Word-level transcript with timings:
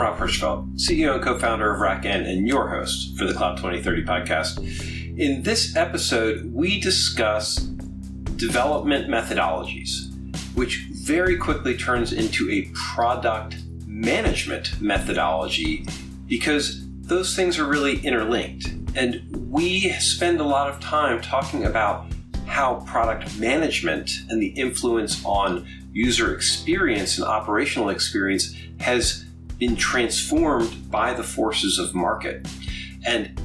I'm 0.00 0.06
Rob 0.06 0.18
Hirschfeld, 0.18 0.78
CEO 0.78 1.16
and 1.16 1.22
co 1.22 1.38
founder 1.38 1.74
of 1.74 1.78
RackN 1.78 2.26
and 2.26 2.48
your 2.48 2.70
host 2.70 3.18
for 3.18 3.26
the 3.26 3.34
Cloud 3.34 3.58
2030 3.58 4.04
podcast. 4.04 4.58
In 5.18 5.42
this 5.42 5.76
episode, 5.76 6.50
we 6.54 6.80
discuss 6.80 7.56
development 8.36 9.08
methodologies, 9.08 10.06
which 10.56 10.86
very 11.04 11.36
quickly 11.36 11.76
turns 11.76 12.14
into 12.14 12.50
a 12.50 12.70
product 12.72 13.56
management 13.86 14.80
methodology 14.80 15.86
because 16.26 16.82
those 17.02 17.36
things 17.36 17.58
are 17.58 17.66
really 17.66 17.98
interlinked. 17.98 18.68
And 18.96 19.22
we 19.50 19.90
spend 19.98 20.40
a 20.40 20.44
lot 20.44 20.70
of 20.70 20.80
time 20.80 21.20
talking 21.20 21.66
about 21.66 22.06
how 22.46 22.76
product 22.86 23.38
management 23.38 24.12
and 24.30 24.40
the 24.40 24.48
influence 24.48 25.22
on 25.26 25.68
user 25.92 26.34
experience 26.34 27.18
and 27.18 27.26
operational 27.26 27.90
experience 27.90 28.54
has 28.78 29.26
been 29.60 29.76
transformed 29.76 30.90
by 30.90 31.12
the 31.12 31.22
forces 31.22 31.78
of 31.78 31.94
market 31.94 32.48
and 33.06 33.40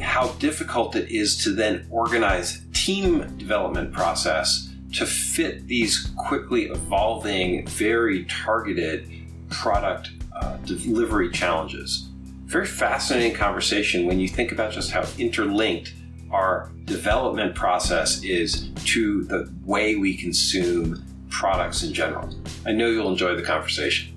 how 0.00 0.28
difficult 0.40 0.96
it 0.96 1.08
is 1.10 1.36
to 1.44 1.50
then 1.50 1.86
organize 1.90 2.64
team 2.72 3.20
development 3.38 3.92
process 3.92 4.68
to 4.92 5.06
fit 5.06 5.68
these 5.68 6.10
quickly 6.16 6.64
evolving 6.64 7.64
very 7.68 8.24
targeted 8.24 9.08
product 9.48 10.10
uh, 10.34 10.56
delivery 10.64 11.30
challenges 11.30 12.08
very 12.52 12.66
fascinating 12.66 13.32
conversation 13.32 14.06
when 14.06 14.20
you 14.20 14.28
think 14.28 14.52
about 14.52 14.72
just 14.72 14.90
how 14.90 15.02
interlinked 15.18 15.94
our 16.30 16.70
development 16.84 17.54
process 17.54 18.22
is 18.24 18.68
to 18.84 19.24
the 19.24 19.50
way 19.64 19.96
we 19.96 20.14
consume 20.14 21.02
products 21.30 21.82
in 21.82 21.94
general. 21.94 22.28
I 22.66 22.72
know 22.72 22.88
you'll 22.88 23.10
enjoy 23.10 23.36
the 23.36 23.42
conversation. 23.42 24.11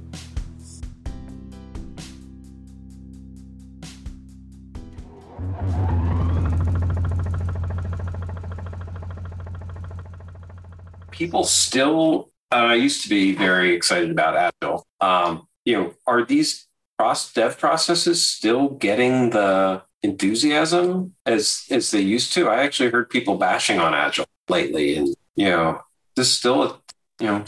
People 11.16 11.44
still, 11.44 12.32
uh, 12.54 12.74
used 12.74 13.04
to 13.04 13.10
be 13.10 13.34
very 13.34 13.74
excited 13.74 14.12
about 14.12 14.36
Agile. 14.36 14.86
Um, 15.02 15.48
you 15.64 15.76
know, 15.76 15.94
are 16.06 16.24
these 16.24 16.68
cross 16.98 17.34
dev 17.34 17.58
processes 17.58 18.26
still 18.26 18.70
getting 18.70 19.32
the 19.32 19.82
enthusiasm 20.04 21.16
as 21.26 21.66
as 21.72 21.92
they 21.92 22.02
used 22.02 22.34
to? 22.34 22.48
I 22.48 22.64
actually 22.64 22.90
heard 22.90 23.10
people 23.10 23.38
bashing 23.38 23.80
on 23.80 23.94
Agile 23.94 24.28
lately, 24.50 24.96
and 24.96 25.16
you 25.36 25.50
know, 25.50 25.82
this 26.16 26.32
still 26.32 26.64
a 26.64 26.80
you 27.20 27.28
know, 27.28 27.46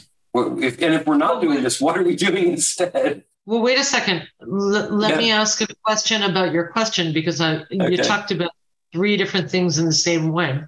if, 0.61 0.81
and 0.81 0.93
if 0.93 1.05
we're 1.05 1.17
not 1.17 1.41
doing 1.41 1.63
this, 1.63 1.81
what 1.81 1.97
are 1.97 2.03
we 2.03 2.15
doing 2.15 2.47
instead? 2.53 3.23
Well, 3.45 3.61
wait 3.61 3.79
a 3.79 3.83
second. 3.83 4.27
L- 4.41 4.89
let 4.89 5.11
yeah. 5.11 5.17
me 5.17 5.31
ask 5.31 5.61
a 5.61 5.67
question 5.83 6.23
about 6.23 6.51
your 6.51 6.67
question 6.67 7.13
because 7.13 7.39
I, 7.41 7.57
okay. 7.57 7.91
you 7.91 7.97
talked 7.97 8.31
about 8.31 8.51
three 8.91 9.17
different 9.17 9.49
things 9.49 9.77
in 9.79 9.85
the 9.85 9.93
same 9.93 10.31
way, 10.31 10.59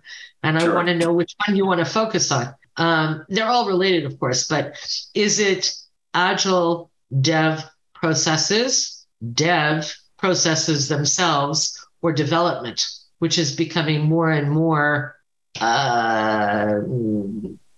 and 0.43 0.61
sure. 0.61 0.71
I 0.71 0.75
want 0.75 0.87
to 0.87 0.95
know 0.95 1.13
which 1.13 1.35
one 1.45 1.55
you 1.55 1.65
want 1.65 1.79
to 1.79 1.85
focus 1.85 2.31
on. 2.31 2.53
Um, 2.79 3.25
they're 3.29 3.47
all 3.47 3.67
related, 3.67 4.05
of 4.05 4.19
course, 4.19 4.47
but 4.47 4.75
is 5.13 5.39
it 5.39 5.71
agile 6.13 6.89
dev 7.21 7.63
processes, 7.93 9.05
dev 9.33 9.93
processes 10.17 10.87
themselves, 10.87 11.85
or 12.01 12.13
development, 12.13 12.87
which 13.19 13.37
is 13.37 13.55
becoming 13.55 14.01
more 14.01 14.31
and 14.31 14.49
more 14.49 15.15
uh, 15.59 16.79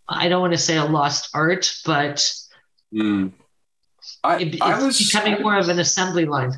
I 0.08 0.28
don't 0.28 0.42
want 0.42 0.54
to 0.54 0.58
say 0.58 0.78
a 0.78 0.86
lost 0.86 1.30
art, 1.34 1.74
but 1.86 2.32
mm. 2.94 3.32
I, 4.24 4.40
it, 4.40 4.54
it's 4.56 4.62
I 4.62 4.84
was, 4.84 4.98
becoming 5.00 5.42
more 5.42 5.58
of 5.58 5.70
an 5.70 5.80
assembly 5.80 6.26
line. 6.26 6.54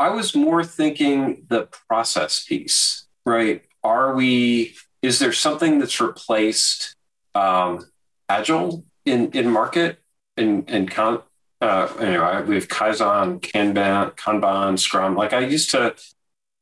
I 0.00 0.10
was 0.10 0.34
more 0.34 0.64
thinking 0.64 1.46
the 1.48 1.68
process 1.88 2.44
piece, 2.44 3.06
right? 3.24 3.62
Are 3.84 4.14
we, 4.14 4.74
is 5.02 5.18
there 5.18 5.32
something 5.32 5.78
that's 5.78 6.00
replaced 6.00 6.96
um, 7.34 7.84
Agile 8.28 8.84
in, 9.04 9.30
in 9.32 9.50
market 9.50 10.00
and, 10.36 10.68
in 10.70 10.88
con, 10.88 11.22
uh, 11.60 11.88
you 12.00 12.06
know, 12.06 12.44
we 12.46 12.56
have 12.56 12.68
Kaizen, 12.68 13.40
Kanban, 13.40 14.14
Kanban, 14.16 14.78
Scrum. 14.78 15.14
Like 15.14 15.32
I 15.32 15.40
used 15.40 15.70
to 15.70 15.94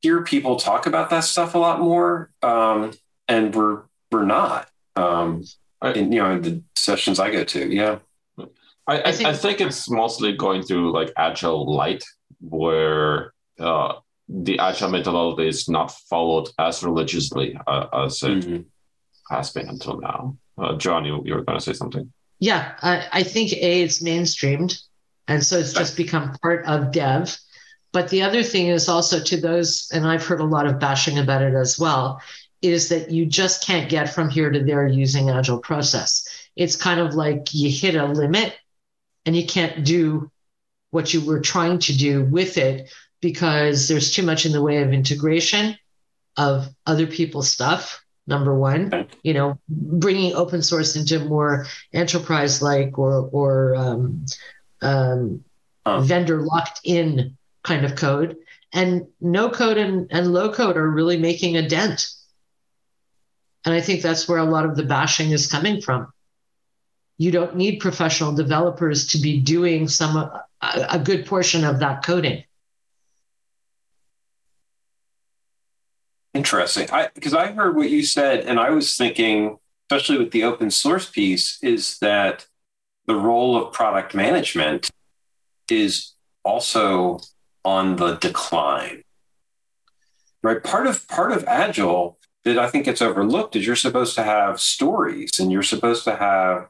hear 0.00 0.22
people 0.22 0.56
talk 0.56 0.86
about 0.86 1.10
that 1.10 1.20
stuff 1.20 1.54
a 1.54 1.58
lot 1.58 1.80
more, 1.80 2.30
um, 2.42 2.92
and 3.28 3.54
we're 3.54 3.82
we're 4.10 4.24
not. 4.24 4.68
Um, 4.94 5.44
in, 5.82 6.12
you 6.12 6.20
know, 6.20 6.32
in 6.32 6.42
the 6.42 6.62
sessions 6.76 7.18
I 7.18 7.30
go 7.30 7.44
to. 7.44 7.74
Yeah. 7.74 7.98
I, 8.86 9.02
I, 9.02 9.12
think, 9.12 9.28
I 9.28 9.34
think 9.34 9.60
it's 9.60 9.88
mostly 9.88 10.36
going 10.36 10.62
through 10.62 10.92
like 10.92 11.12
agile 11.16 11.72
light, 11.72 12.04
where 12.40 13.32
uh, 13.58 13.94
the 14.28 14.58
agile 14.58 14.90
methodology 14.90 15.48
is 15.48 15.68
not 15.68 15.92
followed 16.10 16.48
as 16.58 16.82
religiously 16.82 17.56
uh, 17.66 17.86
as 17.92 18.22
it 18.22 18.44
mm-hmm. 18.44 18.62
has 19.34 19.50
been 19.50 19.68
until 19.68 20.00
now. 20.00 20.36
Uh, 20.62 20.76
John, 20.76 21.04
you, 21.04 21.20
you 21.24 21.34
were 21.34 21.42
going 21.42 21.58
to 21.58 21.64
say 21.64 21.72
something. 21.72 22.12
Yeah, 22.38 22.74
I, 22.82 23.06
I 23.12 23.22
think 23.24 23.52
a 23.52 23.82
it's 23.82 24.02
mainstreamed, 24.02 24.80
and 25.26 25.44
so 25.44 25.58
it's 25.58 25.72
just 25.72 25.96
become 25.96 26.36
part 26.40 26.64
of 26.66 26.92
dev. 26.92 27.36
But 27.92 28.08
the 28.08 28.22
other 28.22 28.42
thing 28.42 28.68
is 28.68 28.88
also 28.88 29.20
to 29.22 29.36
those, 29.40 29.90
and 29.92 30.06
I've 30.06 30.24
heard 30.24 30.40
a 30.40 30.44
lot 30.44 30.66
of 30.66 30.78
bashing 30.78 31.18
about 31.18 31.42
it 31.42 31.54
as 31.54 31.78
well, 31.78 32.22
is 32.62 32.88
that 32.88 33.10
you 33.10 33.26
just 33.26 33.66
can't 33.66 33.90
get 33.90 34.14
from 34.14 34.30
here 34.30 34.50
to 34.50 34.62
there 34.62 34.86
using 34.86 35.30
agile 35.30 35.58
process. 35.58 36.26
It's 36.54 36.76
kind 36.76 37.00
of 37.00 37.14
like 37.14 37.52
you 37.52 37.70
hit 37.70 37.96
a 37.96 38.06
limit 38.06 38.56
and 39.26 39.36
you 39.36 39.46
can't 39.46 39.84
do 39.84 40.30
what 40.90 41.12
you 41.12 41.24
were 41.24 41.40
trying 41.40 41.80
to 41.80 41.96
do 41.96 42.24
with 42.24 42.56
it 42.56 42.92
because 43.20 43.88
there's 43.88 44.12
too 44.12 44.22
much 44.22 44.46
in 44.46 44.52
the 44.52 44.62
way 44.62 44.82
of 44.82 44.92
integration 44.92 45.76
of 46.36 46.68
other 46.86 47.06
people's 47.06 47.50
stuff 47.50 48.01
number 48.26 48.56
one 48.56 49.08
you 49.22 49.34
know 49.34 49.58
bringing 49.68 50.34
open 50.34 50.62
source 50.62 50.96
into 50.96 51.18
more 51.20 51.66
enterprise 51.92 52.62
like 52.62 52.98
or 52.98 53.28
or 53.32 53.74
um, 53.74 54.24
um, 54.80 55.44
huh. 55.84 56.00
vendor 56.00 56.42
locked 56.42 56.80
in 56.84 57.36
kind 57.64 57.84
of 57.84 57.96
code 57.96 58.36
and 58.72 59.06
no 59.20 59.50
code 59.50 59.76
and, 59.76 60.06
and 60.10 60.32
low 60.32 60.52
code 60.52 60.76
are 60.76 60.90
really 60.90 61.18
making 61.18 61.56
a 61.56 61.68
dent 61.68 62.14
and 63.64 63.74
I 63.74 63.80
think 63.80 64.02
that's 64.02 64.28
where 64.28 64.38
a 64.38 64.44
lot 64.44 64.64
of 64.64 64.76
the 64.76 64.82
bashing 64.82 65.30
is 65.30 65.46
coming 65.46 65.80
from. 65.80 66.12
You 67.18 67.30
don't 67.30 67.56
need 67.56 67.78
professional 67.78 68.32
developers 68.32 69.06
to 69.08 69.18
be 69.18 69.40
doing 69.40 69.86
some 69.86 70.16
a, 70.16 70.44
a 70.60 70.98
good 70.98 71.26
portion 71.26 71.64
of 71.64 71.78
that 71.78 72.04
coding. 72.04 72.44
Interesting. 76.34 76.88
I 76.90 77.10
because 77.14 77.34
I 77.34 77.52
heard 77.52 77.76
what 77.76 77.90
you 77.90 78.02
said, 78.02 78.46
and 78.46 78.58
I 78.58 78.70
was 78.70 78.96
thinking, 78.96 79.58
especially 79.90 80.18
with 80.18 80.30
the 80.30 80.44
open 80.44 80.70
source 80.70 81.08
piece, 81.08 81.58
is 81.62 81.98
that 81.98 82.46
the 83.06 83.14
role 83.14 83.56
of 83.56 83.72
product 83.72 84.14
management 84.14 84.90
is 85.70 86.12
also 86.44 87.20
on 87.64 87.96
the 87.96 88.14
decline. 88.14 89.02
Right. 90.42 90.62
Part 90.62 90.86
of 90.86 91.06
part 91.06 91.32
of 91.32 91.44
Agile 91.46 92.18
that 92.44 92.58
I 92.58 92.68
think 92.68 92.86
gets 92.86 93.02
overlooked 93.02 93.54
is 93.54 93.66
you're 93.66 93.76
supposed 93.76 94.14
to 94.16 94.24
have 94.24 94.60
stories 94.60 95.38
and 95.38 95.52
you're 95.52 95.62
supposed 95.62 96.04
to 96.04 96.16
have 96.16 96.68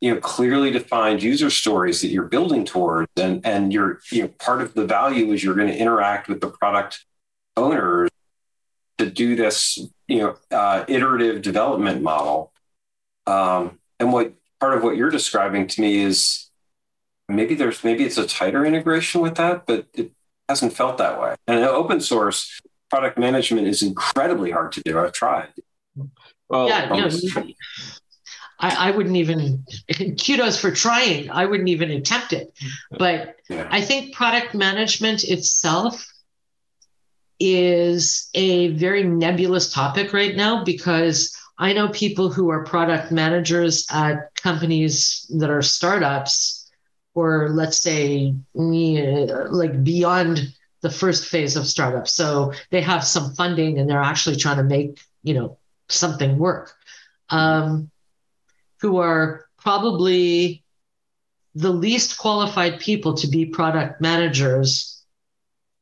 you 0.00 0.14
know 0.14 0.20
clearly 0.20 0.70
defined 0.70 1.22
user 1.22 1.50
stories 1.50 2.00
that 2.00 2.08
you're 2.08 2.24
building 2.24 2.64
towards 2.64 3.10
and 3.16 3.44
and 3.44 3.72
you're 3.72 4.00
you 4.10 4.22
know 4.22 4.28
part 4.38 4.62
of 4.62 4.74
the 4.74 4.86
value 4.86 5.30
is 5.32 5.44
you're 5.44 5.54
going 5.54 5.68
to 5.68 5.76
interact 5.76 6.28
with 6.28 6.40
the 6.40 6.48
product 6.48 7.04
owners 7.56 8.08
to 9.04 9.10
do 9.10 9.36
this 9.36 9.78
you 10.08 10.18
know 10.18 10.36
uh, 10.50 10.84
iterative 10.88 11.42
development 11.42 12.02
model 12.02 12.52
um, 13.26 13.78
and 13.98 14.12
what 14.12 14.32
part 14.60 14.76
of 14.76 14.82
what 14.82 14.96
you're 14.96 15.10
describing 15.10 15.66
to 15.66 15.80
me 15.80 15.98
is 15.98 16.50
maybe 17.28 17.54
there's 17.54 17.82
maybe 17.84 18.04
it's 18.04 18.18
a 18.18 18.26
tighter 18.26 18.64
integration 18.64 19.20
with 19.20 19.36
that 19.36 19.66
but 19.66 19.86
it 19.94 20.12
hasn't 20.48 20.72
felt 20.72 20.98
that 20.98 21.20
way 21.20 21.34
and 21.46 21.60
open 21.64 22.00
source 22.00 22.60
product 22.92 23.16
management 23.16 23.66
is 23.66 23.82
incredibly 23.82 24.50
hard 24.50 24.70
to 24.70 24.82
do. 24.82 24.98
I've 24.98 25.12
tried. 25.12 25.48
Well, 26.50 26.68
yeah, 26.68 26.88
no, 26.88 27.08
I, 28.60 28.88
I, 28.88 28.90
wouldn't 28.90 29.16
even 29.16 29.64
kudos 30.22 30.60
for 30.60 30.70
trying. 30.70 31.30
I 31.30 31.46
wouldn't 31.46 31.70
even 31.70 31.90
attempt 31.90 32.34
it. 32.34 32.52
But 32.90 33.36
yeah. 33.48 33.66
I 33.70 33.80
think 33.80 34.14
product 34.14 34.52
management 34.54 35.24
itself 35.24 36.06
is 37.44 38.30
a 38.34 38.68
very 38.68 39.02
nebulous 39.02 39.72
topic 39.72 40.12
right 40.12 40.36
now 40.36 40.62
because 40.62 41.36
I 41.58 41.72
know 41.72 41.88
people 41.88 42.30
who 42.30 42.50
are 42.50 42.64
product 42.64 43.10
managers 43.10 43.84
at 43.90 44.32
companies 44.36 45.26
that 45.38 45.50
are 45.50 45.60
startups 45.60 46.70
or 47.14 47.50
let's 47.50 47.78
say 47.78 48.34
like 48.54 49.82
beyond 49.82 50.54
the 50.82 50.90
first 50.90 51.26
phase 51.26 51.56
of 51.56 51.66
startup. 51.66 52.06
So 52.06 52.52
they 52.70 52.80
have 52.80 53.04
some 53.04 53.34
funding 53.34 53.78
and 53.78 53.90
they're 53.90 54.00
actually 54.00 54.36
trying 54.36 54.58
to 54.58 54.62
make, 54.62 55.00
you 55.24 55.34
know, 55.34 55.58
something 55.88 56.38
work. 56.38 56.76
Um, 57.28 57.90
who 58.80 58.98
are 58.98 59.46
probably 59.58 60.62
the 61.54 61.70
least 61.70 62.18
qualified 62.18 62.80
people 62.80 63.14
to 63.14 63.26
be 63.26 63.46
product 63.46 64.00
managers 64.00 65.02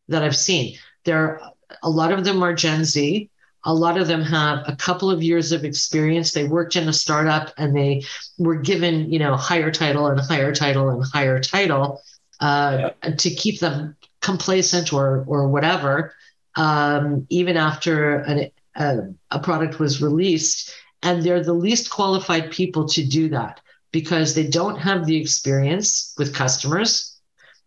that 0.08 0.22
I've 0.22 0.36
seen. 0.36 0.76
There, 1.04 1.40
a 1.82 1.90
lot 1.90 2.12
of 2.12 2.24
them 2.24 2.42
are 2.42 2.54
Gen 2.54 2.84
Z. 2.84 3.30
A 3.64 3.74
lot 3.74 3.98
of 3.98 4.08
them 4.08 4.22
have 4.22 4.64
a 4.66 4.76
couple 4.76 5.10
of 5.10 5.22
years 5.22 5.52
of 5.52 5.64
experience. 5.64 6.32
They 6.32 6.44
worked 6.44 6.76
in 6.76 6.88
a 6.88 6.92
startup 6.92 7.52
and 7.58 7.76
they 7.76 8.04
were 8.38 8.56
given, 8.56 9.12
you 9.12 9.18
know, 9.18 9.36
higher 9.36 9.70
title 9.70 10.06
and 10.06 10.18
higher 10.18 10.54
title 10.54 10.88
and 10.88 11.04
higher 11.04 11.40
title 11.40 12.02
uh, 12.40 12.90
yeah. 13.02 13.10
to 13.10 13.30
keep 13.30 13.60
them 13.60 13.96
complacent 14.22 14.92
or 14.92 15.24
or 15.26 15.48
whatever. 15.48 16.14
Um, 16.56 17.26
even 17.28 17.56
after 17.56 18.16
an, 18.20 18.50
a, 18.76 18.98
a 19.30 19.38
product 19.38 19.78
was 19.78 20.02
released, 20.02 20.74
and 21.02 21.22
they're 21.22 21.44
the 21.44 21.52
least 21.52 21.90
qualified 21.90 22.50
people 22.50 22.88
to 22.88 23.04
do 23.04 23.28
that 23.28 23.60
because 23.92 24.34
they 24.34 24.46
don't 24.46 24.76
have 24.76 25.06
the 25.06 25.16
experience 25.16 26.14
with 26.18 26.34
customers 26.34 27.18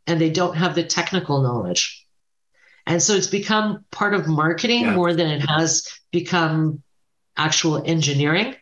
and 0.07 0.19
they 0.19 0.29
don't 0.29 0.55
have 0.55 0.75
the 0.75 0.83
technical 0.83 1.41
knowledge. 1.41 2.02
And 2.85 3.01
so 3.01 3.13
it's 3.13 3.27
become 3.27 3.85
part 3.91 4.13
of 4.13 4.27
marketing 4.27 4.81
yeah. 4.81 4.95
more 4.95 5.13
than 5.13 5.29
it 5.29 5.41
has 5.49 5.87
become 6.11 6.83
actual 7.37 7.81
engineering. 7.85 8.55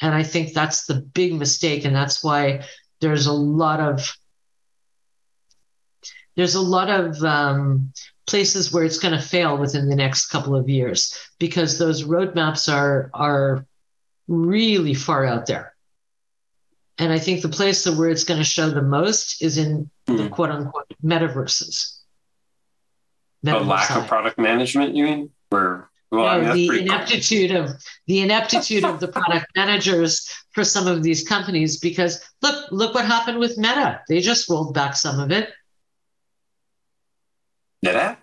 And 0.00 0.14
I 0.14 0.22
think 0.22 0.52
that's 0.52 0.86
the 0.86 0.94
big 0.94 1.34
mistake. 1.34 1.84
And 1.84 1.94
that's 1.94 2.22
why 2.22 2.64
there's 3.00 3.26
a 3.26 3.32
lot 3.32 3.80
of 3.80 4.16
there's 6.36 6.54
a 6.54 6.60
lot 6.60 6.88
of 6.88 7.22
um, 7.22 7.92
places 8.26 8.72
where 8.72 8.84
it's 8.84 8.98
going 8.98 9.14
to 9.14 9.20
fail 9.20 9.58
within 9.58 9.88
the 9.88 9.96
next 9.96 10.26
couple 10.26 10.56
of 10.56 10.68
years 10.68 11.16
because 11.38 11.78
those 11.78 12.04
roadmaps 12.04 12.72
are 12.72 13.10
are 13.12 13.66
really 14.28 14.94
far 14.94 15.26
out 15.26 15.46
there. 15.46 15.74
And 16.98 17.12
I 17.12 17.18
think 17.18 17.42
the 17.42 17.48
place 17.48 17.86
where 17.86 18.10
it's 18.10 18.24
going 18.24 18.38
to 18.38 18.44
show 18.44 18.70
the 18.70 18.82
most 18.82 19.42
is 19.42 19.58
in 19.58 19.90
mm. 20.06 20.16
the 20.16 20.24
hmm. 20.24 20.28
quote 20.28 20.50
unquote 20.50 20.94
metaverses. 21.04 21.98
A 23.46 23.58
lack 23.58 23.88
side. 23.88 24.02
of 24.02 24.08
product 24.08 24.38
management, 24.38 24.94
you 24.94 25.04
mean? 25.04 25.30
Where 25.50 25.90
well, 26.12 26.24
no, 26.24 26.50
I 26.50 26.54
mean, 26.54 26.70
the 26.70 26.80
ineptitude 26.80 27.50
cool. 27.52 27.64
of 27.64 27.84
the 28.06 28.20
ineptitude 28.20 28.84
of 28.84 29.00
the 29.00 29.08
product 29.18 29.46
managers 29.56 30.30
for 30.50 30.62
some 30.62 30.86
of 30.86 31.02
these 31.02 31.26
companies 31.26 31.78
because 31.78 32.22
look 32.42 32.70
look 32.70 32.94
what 32.94 33.06
happened 33.06 33.38
with 33.38 33.56
Meta. 33.56 34.02
They 34.08 34.20
just 34.20 34.48
rolled 34.48 34.74
back 34.74 34.94
some 34.94 35.18
of 35.18 35.32
it. 35.32 35.50
NetApp? 37.84 38.18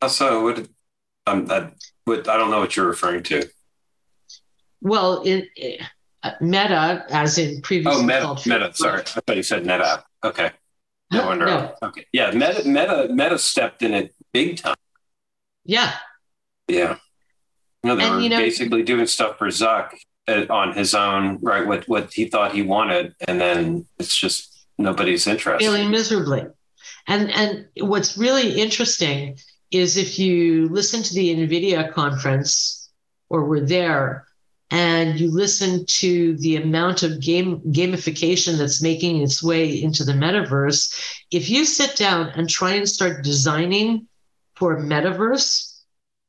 Also, 0.00 0.42
what, 0.42 0.66
um, 1.26 1.46
I, 1.50 1.70
what, 2.04 2.26
I 2.28 2.36
don't 2.36 2.50
know 2.50 2.60
what 2.60 2.76
you're 2.76 2.86
referring 2.86 3.22
to. 3.24 3.48
Well, 4.80 5.22
in 5.22 5.46
uh, 6.22 6.30
Meta, 6.40 7.04
as 7.10 7.36
in 7.36 7.60
previous. 7.60 7.94
Oh, 7.96 8.02
Meta. 8.02 8.34
Meta. 8.46 8.72
Sorry, 8.74 9.02
I 9.02 9.20
thought 9.20 9.36
you 9.36 9.42
said 9.42 9.64
NetApp. 9.64 10.04
Okay. 10.24 10.52
No 11.10 11.26
wonder. 11.26 11.46
No. 11.46 11.74
Okay. 11.82 12.06
Yeah, 12.12 12.30
Meta. 12.32 12.68
Meta. 12.68 13.08
Meta 13.10 13.38
stepped 13.38 13.82
in 13.82 13.94
it 13.94 14.14
big 14.32 14.58
time. 14.58 14.76
Yeah. 15.64 15.94
Yeah. 16.66 16.96
Know, 17.82 17.96
they 17.96 18.04
and, 18.04 18.16
were 18.16 18.20
you 18.20 18.28
know, 18.28 18.38
basically 18.38 18.82
doing 18.82 19.06
stuff 19.06 19.38
for 19.38 19.48
Zuck 19.48 19.90
uh, 20.26 20.46
on 20.50 20.74
his 20.74 20.94
own, 20.94 21.38
right? 21.40 21.66
What 21.66 21.88
what 21.88 22.12
he 22.12 22.26
thought 22.26 22.52
he 22.52 22.62
wanted, 22.62 23.14
and 23.26 23.40
then 23.40 23.86
it's 23.98 24.16
just 24.16 24.66
nobody's 24.76 25.26
interest. 25.26 25.64
Failing 25.64 25.90
miserably. 25.90 26.44
And 27.06 27.30
and 27.30 27.66
what's 27.80 28.18
really 28.18 28.60
interesting 28.60 29.38
is 29.70 29.96
if 29.96 30.18
you 30.18 30.68
listen 30.68 31.02
to 31.02 31.14
the 31.14 31.34
NVIDIA 31.34 31.92
conference 31.92 32.90
or 33.30 33.44
were 33.44 33.60
there 33.60 34.27
and 34.70 35.18
you 35.18 35.30
listen 35.30 35.86
to 35.86 36.36
the 36.38 36.56
amount 36.56 37.02
of 37.02 37.20
game 37.20 37.60
gamification 37.72 38.58
that's 38.58 38.82
making 38.82 39.22
its 39.22 39.42
way 39.42 39.82
into 39.82 40.04
the 40.04 40.12
metaverse, 40.12 41.22
if 41.30 41.48
you 41.48 41.64
sit 41.64 41.96
down 41.96 42.28
and 42.30 42.48
try 42.48 42.74
and 42.74 42.88
start 42.88 43.24
designing 43.24 44.06
for 44.56 44.76
a 44.76 44.82
metaverse, 44.82 45.82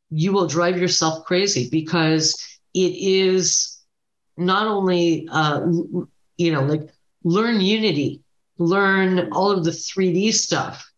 you 0.09 0.31
will 0.31 0.47
drive 0.47 0.77
yourself 0.77 1.25
crazy 1.25 1.69
because 1.69 2.59
it 2.73 2.93
is 2.95 3.79
not 4.37 4.67
only 4.67 5.27
uh, 5.31 5.61
you 6.37 6.51
know 6.51 6.63
like 6.63 6.89
learn 7.23 7.59
Unity 7.59 8.21
learn 8.59 9.31
all 9.31 9.49
of 9.49 9.63
the 9.63 9.71
3D 9.71 10.33
stuff, 10.33 10.88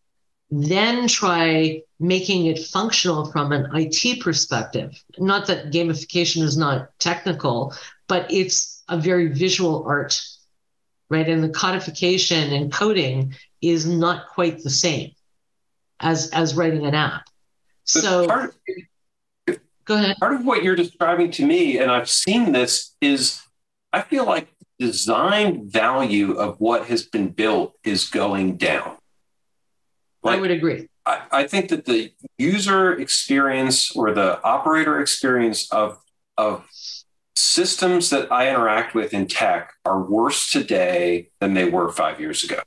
then 0.51 1.07
try 1.07 1.81
making 2.00 2.48
it 2.48 2.59
functional 2.59 3.31
from 3.31 3.53
an 3.53 3.69
IT 3.74 4.21
perspective. 4.21 5.01
Not 5.18 5.48
that 5.48 5.71
gamification 5.71 6.44
is 6.44 6.57
not 6.57 6.89
technical, 7.00 7.74
but 8.07 8.30
it's 8.30 8.83
a 8.89 8.98
very 8.98 9.30
visual 9.30 9.86
art, 9.88 10.21
right? 11.09 11.27
And 11.27 11.42
the 11.42 11.50
codification 11.50 12.51
and 12.51 12.71
coding 12.71 13.33
is 13.62 13.86
not 13.86 14.27
quite 14.27 14.62
the 14.62 14.69
same 14.69 15.12
as 16.01 16.30
as 16.31 16.56
writing 16.56 16.86
an 16.86 16.95
app. 16.95 17.24
But 17.94 18.03
so 18.03 18.27
part 18.27 18.56
of, 19.48 19.59
go 19.86 19.95
ahead. 19.95 20.18
Part 20.19 20.33
of 20.33 20.45
what 20.45 20.63
you're 20.63 20.75
describing 20.75 21.31
to 21.31 21.45
me, 21.45 21.77
and 21.77 21.89
I've 21.89 22.09
seen 22.09 22.51
this, 22.51 22.94
is 23.00 23.42
I 23.94 24.01
feel 24.01 24.25
like 24.25 24.50
the 24.80 24.88
design 24.88 25.69
value 25.69 26.33
of 26.33 26.59
what 26.59 26.88
has 26.88 27.03
been 27.03 27.30
built 27.30 27.75
is 27.86 28.09
going 28.09 28.57
down. 28.57 28.98
Like, 30.24 30.38
I 30.38 30.42
would 30.42 30.52
agree. 30.52 30.88
I, 31.06 31.22
I 31.32 31.48
think 31.48 31.70
that 31.70 31.86
the 31.86 32.14
user 32.38 32.94
experience 32.94 33.96
or 33.96 34.14
the 34.14 34.42
operator 34.44 35.00
experience 35.00 35.72
of 35.72 35.98
of 36.38 36.66
systems 37.36 38.10
that 38.12 38.32
I 38.32 38.50
interact 38.50 38.94
with 38.94 39.14
in 39.14 39.28
tech 39.28 39.74
are 39.86 40.02
worse 40.02 40.52
today 40.52 41.30
than 41.40 41.54
they 41.54 41.66
were 41.66 41.92
five 41.92 42.20
years 42.20 42.44
ago. 42.44 42.60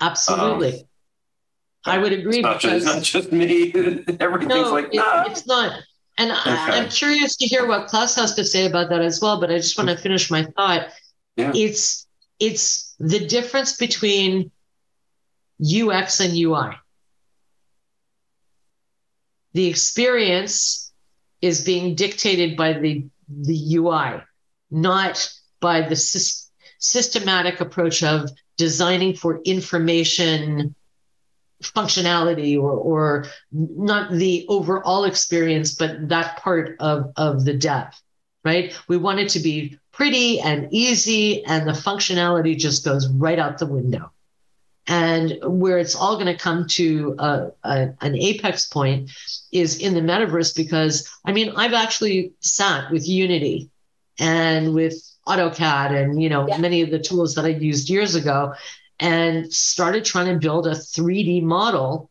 Absolutely. 0.00 0.74
Um, 0.74 0.84
I 1.84 1.98
would 1.98 2.12
agree. 2.12 2.38
It's 2.38 2.42
not, 2.42 2.62
because, 2.62 2.84
just, 2.84 2.94
not 2.94 3.02
just 3.02 3.32
me. 3.32 3.72
Everything's 4.20 4.54
no, 4.54 4.72
like, 4.72 4.92
nah. 4.92 5.24
it, 5.24 5.32
it's 5.32 5.46
not. 5.46 5.80
And 6.18 6.30
okay. 6.32 6.50
I, 6.50 6.76
am 6.76 6.88
curious 6.88 7.36
to 7.36 7.46
hear 7.46 7.66
what 7.66 7.86
Klaus 7.88 8.14
has 8.16 8.34
to 8.34 8.44
say 8.44 8.66
about 8.66 8.90
that 8.90 9.00
as 9.00 9.20
well. 9.20 9.40
But 9.40 9.50
I 9.50 9.56
just 9.56 9.78
want 9.78 9.90
to 9.90 9.96
finish 9.96 10.30
my 10.30 10.44
thought. 10.56 10.88
Yeah. 11.36 11.52
It's 11.54 12.06
it's 12.40 12.94
the 12.98 13.24
difference 13.26 13.76
between 13.76 14.50
UX 15.62 16.20
and 16.20 16.36
UI. 16.36 16.76
The 19.54 19.66
experience 19.66 20.92
is 21.40 21.64
being 21.64 21.94
dictated 21.94 22.56
by 22.56 22.74
the 22.74 23.06
the 23.28 23.76
UI, 23.76 24.22
not 24.70 25.30
by 25.60 25.82
the 25.82 25.96
sy- 25.96 26.48
systematic 26.78 27.60
approach 27.60 28.02
of 28.02 28.30
designing 28.56 29.14
for 29.14 29.40
information 29.44 30.74
functionality 31.62 32.56
or 32.56 32.72
or 32.72 33.26
not 33.50 34.12
the 34.12 34.46
overall 34.48 35.04
experience 35.04 35.74
but 35.74 36.08
that 36.08 36.36
part 36.36 36.76
of 36.78 37.12
of 37.16 37.44
the 37.44 37.52
depth 37.52 38.00
right 38.44 38.78
we 38.86 38.96
want 38.96 39.18
it 39.18 39.28
to 39.28 39.40
be 39.40 39.76
pretty 39.90 40.38
and 40.38 40.68
easy 40.70 41.44
and 41.46 41.66
the 41.66 41.72
functionality 41.72 42.56
just 42.56 42.84
goes 42.84 43.08
right 43.08 43.40
out 43.40 43.58
the 43.58 43.66
window 43.66 44.12
and 44.88 45.38
where 45.42 45.78
it's 45.78 45.94
all 45.94 46.14
going 46.14 46.26
to 46.26 46.36
come 46.36 46.66
to 46.66 47.14
a, 47.18 47.50
a, 47.62 47.94
an 48.00 48.16
apex 48.16 48.66
point 48.66 49.10
is 49.52 49.78
in 49.78 49.94
the 49.94 50.00
metaverse 50.00 50.54
because 50.56 51.08
i 51.24 51.32
mean 51.32 51.52
i've 51.56 51.74
actually 51.74 52.32
sat 52.40 52.90
with 52.90 53.06
unity 53.06 53.70
and 54.18 54.74
with 54.74 54.94
AutoCAD 55.28 55.90
and 55.90 56.22
you 56.22 56.28
know 56.28 56.48
yeah. 56.48 56.58
many 56.58 56.82
of 56.82 56.90
the 56.90 56.98
tools 56.98 57.34
that 57.34 57.44
I 57.44 57.48
used 57.48 57.90
years 57.90 58.14
ago 58.14 58.54
and 58.98 59.52
started 59.52 60.04
trying 60.04 60.32
to 60.32 60.40
build 60.40 60.66
a 60.66 60.72
3D 60.72 61.42
model 61.42 62.10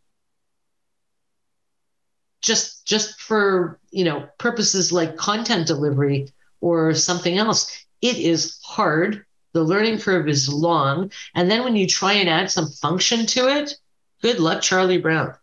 just 2.42 2.86
just 2.86 3.20
for 3.20 3.80
you 3.90 4.06
know 4.06 4.28
purposes 4.38 4.92
like 4.92 5.18
content 5.18 5.68
delivery 5.68 6.32
or 6.62 6.94
something 6.94 7.38
else 7.38 7.86
it 8.02 8.18
is 8.18 8.60
hard 8.64 9.26
the 9.54 9.64
learning 9.64 10.00
curve 10.00 10.28
is 10.28 10.52
long 10.52 11.12
and 11.36 11.50
then 11.50 11.64
when 11.64 11.76
you 11.76 11.88
try 11.88 12.14
and 12.14 12.30
add 12.30 12.52
some 12.52 12.68
function 12.68 13.26
to 13.26 13.48
it 13.48 13.76
good 14.22 14.40
luck 14.40 14.62
charlie 14.62 14.98
brown. 14.98 15.34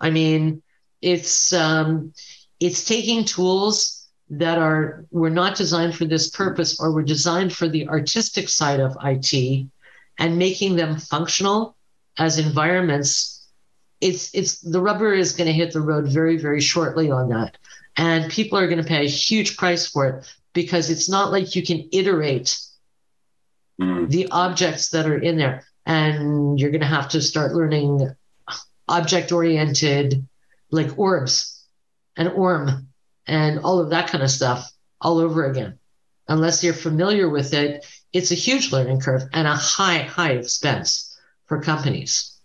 I 0.00 0.10
mean 0.10 0.62
it's 1.02 1.52
um 1.52 2.12
it's 2.60 2.84
taking 2.84 3.24
tools 3.24 4.08
that 4.30 4.58
are 4.58 5.04
were 5.10 5.30
not 5.30 5.56
designed 5.56 5.94
for 5.94 6.04
this 6.04 6.30
purpose 6.30 6.80
or 6.80 6.90
were 6.92 7.02
designed 7.02 7.52
for 7.52 7.68
the 7.68 7.88
artistic 7.88 8.48
side 8.48 8.80
of 8.80 8.96
IT 9.04 9.66
and 10.18 10.38
making 10.38 10.76
them 10.76 10.98
functional 10.98 11.76
as 12.18 12.38
environments, 12.38 13.48
it's 14.00 14.34
it's 14.34 14.60
the 14.60 14.80
rubber 14.80 15.12
is 15.12 15.32
going 15.32 15.46
to 15.46 15.52
hit 15.52 15.72
the 15.72 15.80
road 15.80 16.08
very 16.08 16.36
very 16.36 16.60
shortly 16.60 17.10
on 17.10 17.28
that, 17.30 17.56
and 17.96 18.30
people 18.30 18.58
are 18.58 18.66
going 18.66 18.82
to 18.82 18.88
pay 18.88 19.04
a 19.04 19.08
huge 19.08 19.56
price 19.56 19.86
for 19.86 20.06
it 20.06 20.34
because 20.52 20.90
it's 20.90 21.08
not 21.08 21.30
like 21.30 21.54
you 21.54 21.62
can 21.62 21.88
iterate 21.92 22.58
mm. 23.80 24.08
the 24.10 24.28
objects 24.30 24.90
that 24.90 25.06
are 25.06 25.18
in 25.18 25.36
there, 25.36 25.64
and 25.84 26.58
you're 26.58 26.70
going 26.70 26.80
to 26.80 26.86
have 26.86 27.10
to 27.10 27.20
start 27.20 27.54
learning 27.54 28.10
object 28.88 29.32
oriented 29.32 30.26
like 30.70 30.98
orbs 30.98 31.64
and 32.16 32.28
orm 32.28 32.88
and 33.26 33.58
all 33.60 33.80
of 33.80 33.90
that 33.90 34.08
kind 34.08 34.22
of 34.22 34.30
stuff 34.30 34.70
all 35.00 35.18
over 35.18 35.50
again 35.50 35.78
unless 36.28 36.62
you're 36.62 36.74
familiar 36.74 37.28
with 37.28 37.54
it, 37.54 37.86
it's 38.12 38.30
a 38.30 38.36
huge 38.36 38.72
learning 38.72 39.00
curve 39.00 39.22
and 39.32 39.46
a 39.46 39.54
high, 39.54 39.98
high 39.98 40.32
expense 40.32 41.18
for 41.46 41.60
companies. 41.60 42.38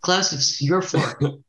Klaus, 0.00 0.32
it's 0.32 0.60
your 0.60 0.82
floor. 0.82 1.18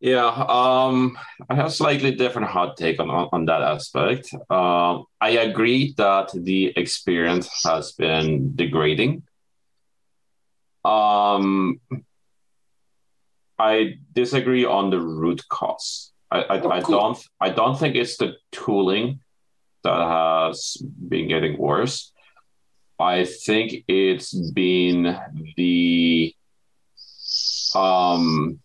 yeah, 0.00 0.26
um, 0.26 1.18
I 1.50 1.56
have 1.56 1.72
slightly 1.72 2.14
different 2.14 2.48
hot 2.48 2.76
take 2.76 3.00
on, 3.00 3.10
on, 3.10 3.46
that 3.46 3.62
aspect. 3.62 4.32
Um, 4.48 5.06
I 5.20 5.30
agree 5.30 5.94
that 5.96 6.30
the 6.34 6.72
experience 6.76 7.48
has 7.64 7.92
been 7.92 8.54
degrading. 8.54 9.24
Um, 10.84 11.80
I 13.58 13.94
disagree 14.12 14.64
on 14.64 14.90
the 14.90 15.00
root 15.00 15.42
cause. 15.48 16.12
I, 16.30 16.42
I, 16.42 16.58
oh, 16.58 16.60
cool. 16.60 16.72
I 16.72 16.80
don't 16.80 17.18
I 17.40 17.50
don't 17.50 17.78
think 17.78 17.96
it's 17.96 18.18
the 18.18 18.34
tooling 18.52 19.20
that 19.82 19.98
has 19.98 20.76
been 20.80 21.28
getting 21.28 21.58
worse. 21.58 22.12
I 23.00 23.24
think 23.24 23.84
it's 23.88 24.32
been 24.32 25.18
the 25.56 26.34
um 27.74 28.60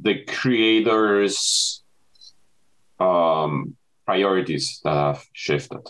the 0.00 0.24
creators 0.24 1.82
um 2.98 3.76
priorities 4.06 4.80
that 4.84 4.94
have 4.94 5.24
shifted. 5.32 5.86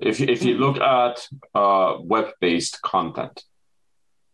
If 0.00 0.20
if 0.20 0.44
you 0.44 0.54
look 0.54 0.78
at 0.80 1.26
uh, 1.54 1.96
web-based 2.00 2.80
content, 2.82 3.42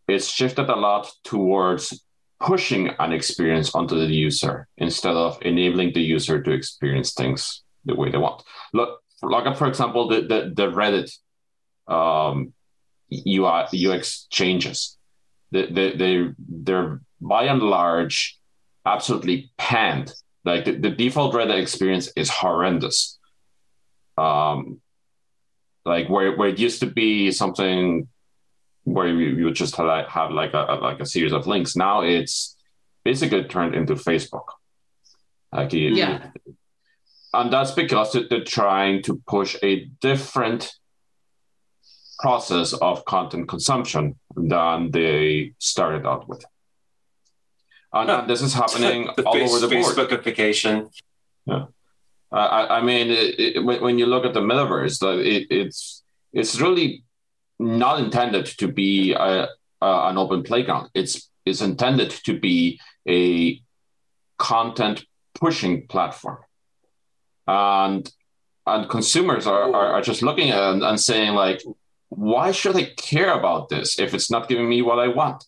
it's 0.07 0.29
shifted 0.29 0.69
a 0.69 0.77
lot 0.77 1.11
towards 1.25 2.05
pushing 2.41 2.89
an 2.99 3.13
experience 3.13 3.75
onto 3.75 3.99
the 3.99 4.13
user 4.13 4.69
instead 4.77 5.17
of 5.17 5.39
enabling 5.41 5.95
the 5.95 6.03
user 6.03 6.43
to 6.43 6.51
experience 6.51 7.15
things 7.15 7.63
the 7.87 7.95
way 7.95 8.11
they 8.11 8.19
want. 8.19 8.43
Look, 8.75 9.01
look 9.23 9.47
at 9.47 9.57
for 9.57 9.67
example, 9.67 10.09
the 10.09 10.21
the, 10.21 10.53
the 10.55 10.69
Reddit 10.71 11.11
um, 11.89 12.53
UI 13.11 13.65
UX 13.73 14.27
changes. 14.31 14.99
They, 15.51 15.67
they, 15.67 15.97
they 15.97 16.29
they're 16.39 17.01
by 17.21 17.45
and 17.45 17.63
large 17.63 18.39
absolutely 18.87 19.51
panned. 19.57 20.13
Like 20.45 20.65
the, 20.65 20.73
the 20.73 20.91
default 20.91 21.35
Reddit 21.35 21.61
experience 21.61 22.11
is 22.17 22.29
horrendous. 22.29 23.19
Um, 24.19 24.81
like 25.85 26.09
where 26.09 26.37
where 26.37 26.49
it 26.49 26.59
used 26.59 26.81
to 26.81 26.87
be 26.87 27.31
something 27.31 28.09
where 28.85 29.09
you, 29.09 29.37
you 29.37 29.45
would 29.47 29.55
just 29.55 29.77
have 29.77 29.87
like, 29.87 30.09
have 30.09 30.31
like 30.31 30.53
a 30.55 30.79
like 30.81 31.01
a 31.01 31.07
series 31.07 31.33
of 31.33 31.47
links. 31.47 31.77
Now 31.77 32.03
it's 32.03 32.57
basically 33.05 33.45
turned 33.45 33.75
into 33.75 33.95
Facebook. 33.95 34.47
Like 35.53 35.73
yeah, 35.73 36.31
and 37.33 37.53
that's 37.53 37.73
because 37.73 38.17
they're 38.29 38.45
trying 38.45 39.03
to 39.05 39.21
push 39.27 39.57
a 39.63 39.87
different 40.01 40.73
process 42.19 42.73
of 42.75 43.05
content 43.05 43.49
consumption 43.49 44.19
than 44.37 44.91
they 44.91 45.53
started 45.59 46.07
out 46.07 46.29
with. 46.29 46.45
Uh, 47.95 48.01
and, 48.01 48.11
and 48.11 48.31
this 48.31 48.43
is 48.43 48.53
happening 48.53 49.09
all 49.25 49.35
face, 49.35 49.51
over 49.51 49.67
the 49.67 49.75
board. 49.75 49.95
Facebookification. 49.95 50.91
Yeah. 51.47 51.67
Uh, 52.33 52.37
I, 52.37 52.79
I 52.79 52.83
mean, 52.83 53.11
it, 53.11 53.39
it, 53.39 53.65
when, 53.65 53.81
when 53.81 53.99
you 53.99 54.07
look 54.07 54.25
at 54.25 54.35
the 54.35 54.41
metaverse, 54.41 55.01
it, 55.25 55.47
it's 55.51 56.03
it's 56.33 56.61
really 56.61 57.05
not 57.61 58.01
intended 58.01 58.47
to 58.47 58.67
be 58.67 59.13
a, 59.13 59.49
a, 59.81 60.09
an 60.09 60.19
open 60.19 60.43
playground. 60.43 60.91
It's 60.95 61.31
it's 61.47 61.61
intended 61.61 62.11
to 62.11 62.39
be 62.39 62.81
a 63.09 63.61
content 64.39 65.05
pushing 65.35 65.87
platform, 65.87 66.39
and 67.47 68.11
and 68.67 68.89
consumers 68.89 69.47
are, 69.47 69.73
are, 69.73 69.93
are 69.93 70.03
just 70.03 70.23
looking 70.23 70.51
at 70.51 70.59
it 70.59 70.73
and, 70.73 70.83
and 70.83 71.01
saying 71.01 71.35
like, 71.35 71.63
why 72.09 72.51
should 72.51 72.75
I 72.75 72.85
care 72.97 73.39
about 73.39 73.69
this 73.69 73.99
if 74.01 74.15
it's 74.15 74.31
not 74.31 74.49
giving 74.49 74.69
me 74.69 74.83
what 74.83 74.99
I 74.99 75.09
want? 75.09 75.45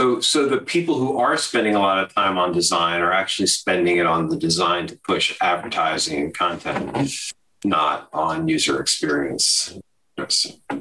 So, 0.00 0.18
so 0.20 0.48
the 0.48 0.56
people 0.56 0.94
who 0.94 1.18
are 1.18 1.36
spending 1.36 1.74
a 1.74 1.78
lot 1.78 2.02
of 2.02 2.14
time 2.14 2.38
on 2.38 2.52
design 2.52 3.02
are 3.02 3.12
actually 3.12 3.48
spending 3.48 3.98
it 3.98 4.06
on 4.06 4.30
the 4.30 4.36
design 4.38 4.86
to 4.86 4.98
push 5.06 5.36
advertising 5.42 6.22
and 6.22 6.34
content 6.34 7.12
not 7.64 8.08
on 8.10 8.48
user 8.48 8.80
experience. 8.80 9.78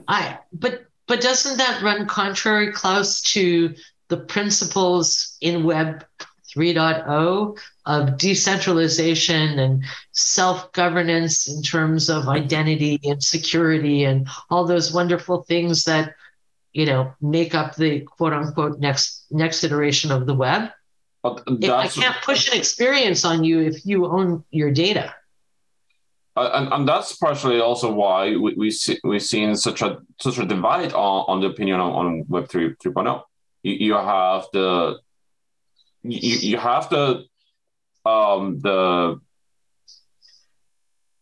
I 0.07 0.39
but 0.53 0.85
but 1.05 1.19
doesn't 1.19 1.57
that 1.57 1.81
run 1.83 2.07
contrary, 2.07 2.71
Klaus, 2.71 3.21
to 3.33 3.75
the 4.07 4.15
principles 4.15 5.35
in 5.41 5.65
Web 5.65 6.05
3.0 6.55 7.59
of 7.87 8.17
decentralization 8.17 9.59
and 9.59 9.83
self 10.13 10.71
governance 10.71 11.49
in 11.49 11.61
terms 11.61 12.09
of 12.09 12.29
identity 12.29 13.01
and 13.03 13.21
security 13.21 14.05
and 14.05 14.29
all 14.49 14.63
those 14.63 14.93
wonderful 14.93 15.43
things 15.43 15.83
that 15.83 16.15
you 16.79 16.85
know 16.85 17.13
make 17.19 17.53
up 17.53 17.75
the 17.75 18.01
quote 18.01 18.31
unquote 18.31 18.79
next 18.79 19.25
next 19.31 19.63
iteration 19.65 20.11
of 20.11 20.25
the 20.25 20.33
web. 20.33 20.71
I 21.25 21.87
can't 21.87 22.19
push 22.23 22.49
an 22.49 22.57
experience 22.57 23.25
on 23.25 23.43
you 23.43 23.59
if 23.59 23.85
you 23.85 24.05
own 24.05 24.45
your 24.51 24.71
data. 24.71 25.13
Uh, 26.37 26.51
and, 26.53 26.71
and 26.73 26.87
that's 26.87 27.17
partially 27.17 27.59
also 27.59 27.91
why 27.91 28.37
we, 28.37 28.53
we 28.55 28.71
see, 28.71 28.97
we've 29.03 29.21
seen 29.21 29.57
such 29.57 29.81
a 29.81 29.97
such 30.21 30.37
a 30.37 30.45
divide 30.45 30.93
on, 30.93 31.25
on 31.27 31.41
the 31.41 31.47
opinion 31.47 31.81
on, 31.81 31.91
on 31.91 32.25
Web 32.29 32.47
3, 32.47 32.75
3.0. 32.75 33.23
You, 33.63 33.73
you 33.73 33.93
have 33.95 34.45
the 34.53 34.99
you, 36.03 36.37
you 36.51 36.57
have 36.57 36.89
the 36.89 37.25
um, 38.05 38.59
the 38.61 39.19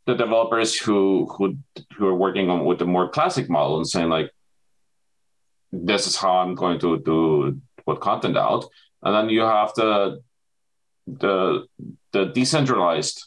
the 0.05 0.13
developers 0.13 0.77
who 0.77 1.27
who 1.35 1.57
who 1.95 2.05
are 2.05 2.15
working 2.25 2.51
on 2.51 2.63
with 2.65 2.77
the 2.77 2.85
more 2.85 3.09
classic 3.09 3.49
model 3.49 3.77
and 3.77 3.87
saying 3.87 4.09
like 4.09 4.29
this 5.71 6.07
is 6.07 6.15
how 6.15 6.38
I'm 6.38 6.55
going 6.55 6.79
to 6.79 7.00
to 7.00 7.62
put 7.86 8.01
content 8.01 8.38
out, 8.38 8.65
and 9.03 9.13
then 9.15 9.29
you 9.29 9.41
have 9.41 9.74
the 9.75 10.21
the 11.07 11.65
the 12.12 12.25
decentralized 12.25 13.24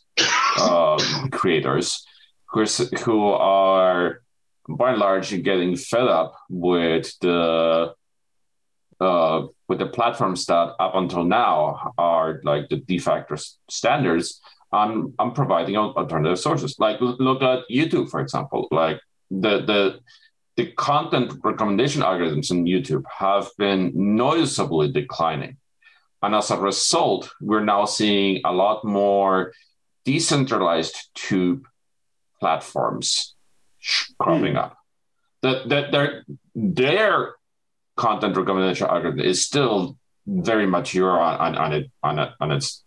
um, 0.61 0.99
creators 1.32 2.04
who 2.50 2.61
are, 2.61 2.99
who 3.04 3.23
are 3.28 4.23
by 4.68 4.90
and 4.90 5.00
large 5.00 5.30
getting 5.42 5.76
fed 5.76 6.09
up 6.09 6.35
with 6.49 7.12
the 7.20 7.94
uh, 9.00 9.47
with 9.68 9.78
the 9.78 9.87
platforms 9.87 10.47
that 10.47 10.75
up 10.78 10.94
until 10.94 11.25
now 11.25 11.92
are 11.97 12.40
like 12.44 12.68
the 12.68 12.76
de 12.76 12.99
facto 12.99 13.37
standards 13.70 14.40
I'm, 14.73 15.14
I'm 15.18 15.32
providing 15.32 15.76
alternative 15.76 16.38
sources. 16.38 16.76
Like 16.78 17.00
look 17.00 17.42
at 17.42 17.64
YouTube, 17.70 18.11
for 18.11 18.20
example. 18.20 18.68
Like 18.70 19.00
the 19.30 19.62
the 19.62 20.00
the 20.61 20.73
content 20.73 21.33
recommendation 21.43 22.02
algorithms 22.02 22.50
in 22.50 22.67
YouTube 22.67 23.05
have 23.19 23.49
been 23.57 23.93
noticeably 23.95 24.93
declining. 24.93 25.57
And 26.23 26.35
as 26.35 26.50
a 26.50 26.61
result, 26.61 27.33
we're 27.40 27.64
now 27.64 27.87
seeing 27.87 28.43
a 28.45 28.52
lot 28.52 28.85
more 28.85 29.55
decentralized 30.05 30.97
tube 31.14 31.64
platforms 32.40 33.35
cropping 34.19 34.55
mm. 34.55 34.64
up. 34.64 34.76
That 35.40 35.71
that 35.71 35.93
their 35.93 36.25
their 36.55 37.37
content 37.97 38.37
recommendation 38.37 38.87
algorithm 38.87 39.21
is 39.21 39.47
still 39.47 39.97
very 40.26 40.67
mature 40.67 41.19
on, 41.19 41.35
on, 41.40 41.57
on 41.57 41.73
it 41.73 41.90
on 42.02 42.19
it 42.19 42.31
on 42.38 42.50
its 42.52 42.85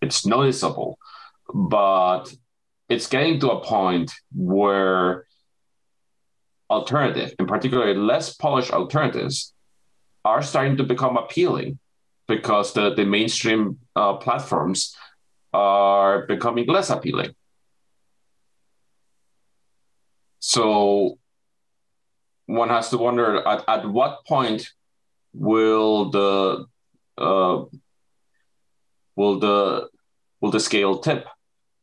it's 0.00 0.24
noticeable, 0.24 0.96
but 1.52 2.32
it's 2.88 3.08
getting 3.08 3.40
to 3.40 3.50
a 3.50 3.64
point 3.64 4.12
where 4.32 5.25
alternative, 6.70 7.34
in 7.38 7.46
particular 7.46 7.94
less 7.94 8.34
polished 8.34 8.72
alternatives, 8.72 9.54
are 10.24 10.42
starting 10.42 10.76
to 10.76 10.84
become 10.84 11.16
appealing 11.16 11.78
because 12.26 12.72
the, 12.72 12.94
the 12.94 13.04
mainstream 13.04 13.78
uh, 13.94 14.14
platforms 14.14 14.94
are 15.52 16.26
becoming 16.26 16.66
less 16.66 16.90
appealing. 16.90 17.34
So 20.40 21.18
one 22.46 22.68
has 22.68 22.90
to 22.90 22.98
wonder 22.98 23.46
at, 23.46 23.64
at 23.68 23.88
what 23.88 24.24
point 24.26 24.68
will 25.32 26.10
the 26.10 26.66
uh, 27.18 27.64
will 29.14 29.38
the 29.38 29.88
will 30.40 30.50
the 30.50 30.60
scale 30.60 30.98
tip 30.98 31.26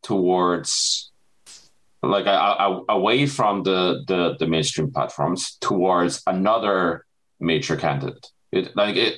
towards 0.02 1.12
like 2.04 2.26
away 2.90 3.26
from 3.26 3.64
the, 3.64 4.04
the 4.08 4.36
the 4.38 4.48
mainstream 4.48 4.92
platforms 4.92 5.58
towards 5.62 6.22
another 6.28 7.06
major 7.40 7.78
candidate. 7.78 8.28
It 8.52 8.76
like 8.76 8.96
it. 8.96 9.16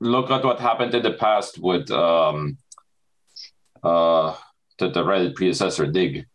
Look 0.00 0.30
at 0.30 0.44
what 0.44 0.60
happened 0.60 0.94
in 0.94 1.02
the 1.02 1.12
past 1.12 1.58
with 1.58 1.90
um, 1.90 2.56
uh, 3.82 4.34
the, 4.78 4.88
the 4.88 5.02
Reddit 5.02 5.34
predecessor 5.34 5.86
Digg. 5.86 6.26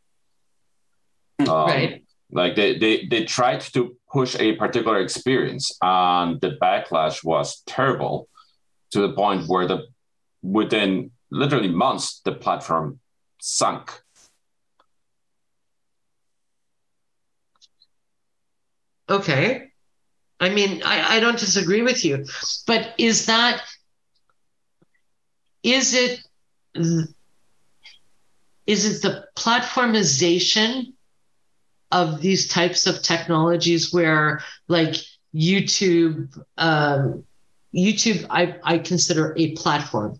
Hmm. 1.40 1.50
Um, 1.50 1.68
right. 1.68 2.04
Like 2.32 2.56
they, 2.56 2.78
they 2.78 3.06
they 3.06 3.24
tried 3.24 3.62
to 3.74 3.96
push 4.12 4.36
a 4.40 4.56
particular 4.56 5.00
experience, 5.00 5.72
and 5.82 6.42
the 6.42 6.58
backlash 6.62 7.24
was 7.24 7.62
terrible 7.66 8.28
to 8.92 9.02
the 9.02 9.14
point 9.14 9.48
where 9.48 9.68
the 9.68 9.88
within 10.42 11.12
literally 11.32 11.70
months, 11.70 12.22
the 12.26 12.32
platform 12.32 13.00
sunk. 13.40 14.02
Okay. 19.10 19.72
I 20.40 20.50
mean, 20.50 20.82
I, 20.84 21.18
I 21.18 21.20
don't 21.20 21.40
disagree 21.40 21.82
with 21.82 22.04
you, 22.04 22.26
but 22.68 22.94
is 22.98 23.28
that, 23.28 23.62
is 25.64 25.94
it, 25.94 26.20
is 28.68 28.86
it 28.86 29.02
the 29.02 29.26
platformization 29.38 30.94
of 31.92 32.20
these 32.20 32.48
types 32.50 32.88
of 32.88 33.02
technologies 33.02 33.94
where 33.94 34.42
like 34.68 34.96
YouTube, 35.34 36.38
um, 36.58 37.24
YouTube, 37.74 38.26
I, 38.30 38.56
I 38.64 38.78
consider 38.80 39.34
a 39.38 39.54
platform 39.54 40.20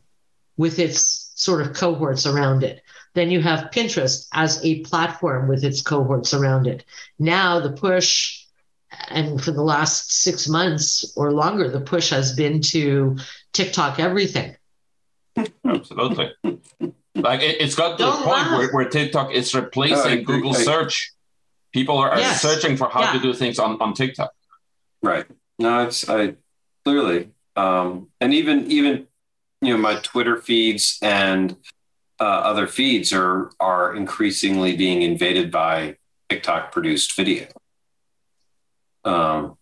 with 0.58 0.80
its 0.80 1.32
sort 1.36 1.62
of 1.62 1.74
cohorts 1.74 2.26
around 2.26 2.64
it. 2.64 2.82
Then 3.14 3.32
you 3.32 3.42
have 3.42 3.72
Pinterest 3.72 4.28
as 4.34 4.64
a 4.64 4.82
platform 4.82 5.50
with 5.50 5.64
its 5.64 5.82
cohorts 5.82 6.34
around 6.34 6.68
it. 6.68 6.86
Now 7.20 7.60
the 7.60 7.72
push, 7.72 8.45
and 9.10 9.42
for 9.42 9.52
the 9.52 9.64
last 9.64 10.14
six 10.14 10.48
months 10.48 11.14
or 11.16 11.32
longer, 11.32 11.70
the 11.70 11.82
push 11.82 12.10
has 12.10 12.34
been 12.34 12.62
to 12.62 13.18
TikTok 13.54 14.00
everything. 14.00 14.56
Absolutely. 15.66 16.34
like 17.16 17.42
it, 17.42 17.62
has 17.62 17.76
got 17.76 17.98
to 17.98 18.04
Don't 18.04 18.20
the 18.20 18.26
point 18.26 18.52
where, 18.52 18.72
where, 18.72 18.90
TikTok 18.90 19.34
is 19.34 19.54
replacing 19.54 20.24
Google 20.24 20.54
search. 20.54 21.14
People 21.74 21.98
are, 21.98 22.18
yes. 22.18 22.42
searching 22.42 22.78
for 22.78 22.90
how 22.90 23.02
yeah. 23.02 23.14
to 23.14 23.20
do 23.20 23.34
things 23.34 23.60
on, 23.60 23.82
on 23.82 23.94
TikTok. 23.94 24.32
Right. 25.04 25.26
No, 25.60 25.84
it's 25.84 26.08
I 26.10 26.36
clearly. 26.84 27.32
Um, 27.56 28.10
and 28.20 28.34
even 28.34 28.72
even 28.72 29.08
you 29.62 29.74
know 29.74 29.78
my 29.78 29.96
Twitter 29.96 30.38
feeds 30.38 30.98
and 31.02 31.56
uh, 32.20 32.24
other 32.24 32.68
feeds 32.68 33.14
are 33.14 33.52
are 33.60 33.96
increasingly 33.96 34.76
being 34.76 35.02
invaded 35.02 35.52
by 35.52 35.98
TikTok 36.30 36.72
produced 36.72 37.16
video. 37.16 37.48
Um, 39.06 39.58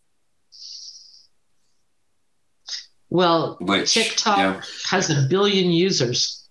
well, 3.10 3.58
which, 3.60 3.94
TikTok 3.94 4.38
yeah. 4.38 4.62
has 4.90 5.10
a 5.10 5.28
billion 5.30 5.70
users. 5.70 6.48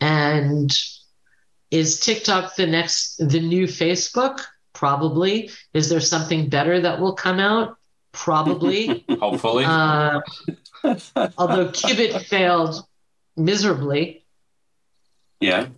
And 0.00 0.70
is 1.70 2.00
TikTok 2.00 2.56
the 2.56 2.66
next, 2.66 3.16
the 3.16 3.40
new 3.40 3.66
Facebook? 3.66 4.40
Probably. 4.72 5.50
Is 5.74 5.88
there 5.88 6.00
something 6.00 6.48
better 6.48 6.80
that 6.80 7.00
will 7.00 7.14
come 7.14 7.38
out? 7.38 7.76
Probably. 8.12 9.04
Hopefully. 9.20 9.64
Uh, 9.64 10.20
although 11.38 11.68
Qubit 11.68 12.22
failed 12.22 12.84
miserably. 13.36 14.24
Yeah 15.40 15.68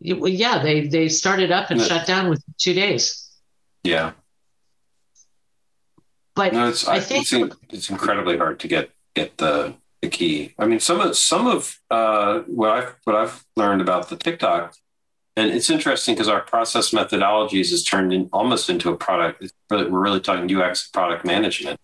yeah, 0.00 0.62
they 0.62 0.86
they 0.86 1.08
started 1.08 1.50
up 1.50 1.70
and 1.70 1.80
shut 1.80 2.06
down 2.06 2.28
within 2.28 2.54
two 2.58 2.74
days. 2.74 3.30
Yeah. 3.82 4.12
But 6.34 6.52
no, 6.52 6.68
it's, 6.68 6.86
I, 6.88 6.96
I 6.96 7.00
think 7.00 7.32
it's, 7.32 7.56
it's, 7.70 7.90
incredibly 7.90 8.36
hard 8.36 8.58
to 8.60 8.68
get 8.68 8.90
get 9.14 9.38
the 9.38 9.74
the 10.02 10.08
key. 10.08 10.54
I 10.58 10.66
mean, 10.66 10.80
some 10.80 11.00
of 11.00 11.16
some 11.16 11.46
of 11.46 11.78
uh, 11.90 12.40
what 12.40 12.70
I've 12.70 12.96
what 13.04 13.16
I've 13.16 13.44
learned 13.56 13.80
about 13.80 14.08
the 14.08 14.16
TikTok, 14.16 14.74
and 15.36 15.50
it's 15.50 15.70
interesting 15.70 16.14
because 16.14 16.28
our 16.28 16.40
process 16.40 16.90
methodologies 16.90 17.70
has 17.70 17.84
turned 17.84 18.12
in 18.12 18.28
almost 18.32 18.68
into 18.68 18.90
a 18.90 18.96
product. 18.96 19.44
We're 19.70 19.88
really 19.88 20.20
talking 20.20 20.52
UX 20.54 20.88
product 20.88 21.24
management, 21.24 21.78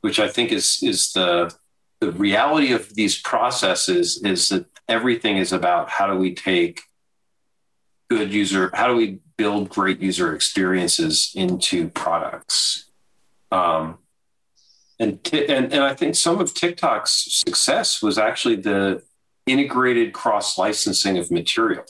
which 0.00 0.18
I 0.18 0.28
think 0.28 0.50
is 0.50 0.80
is 0.82 1.12
the 1.12 1.54
the 2.00 2.12
reality 2.12 2.72
of 2.72 2.94
these 2.94 3.20
processes 3.20 4.22
is 4.24 4.48
that 4.48 4.66
everything 4.88 5.36
is 5.36 5.52
about 5.52 5.90
how 5.90 6.06
do 6.06 6.16
we 6.16 6.34
take 6.34 6.80
good 8.10 8.32
user 8.32 8.70
how 8.74 8.88
do 8.88 8.96
we 8.96 9.20
build 9.36 9.68
great 9.68 10.00
user 10.00 10.34
experiences 10.34 11.32
into 11.34 11.88
products? 11.88 12.90
Um, 13.50 13.98
and, 15.00 15.22
t- 15.22 15.46
and 15.46 15.72
and 15.72 15.82
i 15.82 15.94
think 15.94 16.16
some 16.16 16.40
of 16.40 16.52
tiktok's 16.52 17.42
success 17.46 18.02
was 18.02 18.18
actually 18.18 18.56
the 18.56 19.02
integrated 19.46 20.12
cross 20.12 20.58
licensing 20.58 21.16
of 21.18 21.30
material 21.30 21.84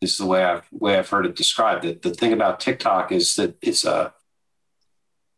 is 0.00 0.18
the 0.18 0.26
way 0.26 0.44
i've 0.44 0.64
way 0.70 0.96
i've 0.96 1.08
heard 1.08 1.26
it 1.26 1.36
described. 1.36 1.84
It 1.84 2.02
the 2.02 2.14
thing 2.14 2.32
about 2.32 2.60
tiktok 2.60 3.12
is 3.12 3.36
that 3.36 3.56
it's 3.62 3.84
a 3.84 4.12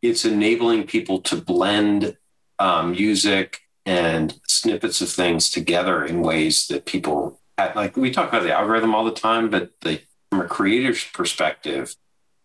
it's 0.01 0.25
enabling 0.25 0.87
people 0.87 1.21
to 1.21 1.35
blend 1.35 2.17
um, 2.59 2.91
music 2.91 3.59
and 3.85 4.39
snippets 4.47 5.01
of 5.01 5.09
things 5.09 5.49
together 5.49 6.03
in 6.05 6.21
ways 6.21 6.67
that 6.67 6.85
people 6.85 7.40
like 7.75 7.97
we 7.97 8.11
talk 8.11 8.29
about 8.29 8.43
the 8.43 8.53
algorithm 8.53 8.95
all 8.95 9.05
the 9.05 9.11
time, 9.11 9.49
but 9.49 9.71
the, 9.81 10.01
from 10.29 10.41
a 10.41 10.47
creator's 10.47 11.03
perspective, 11.03 11.95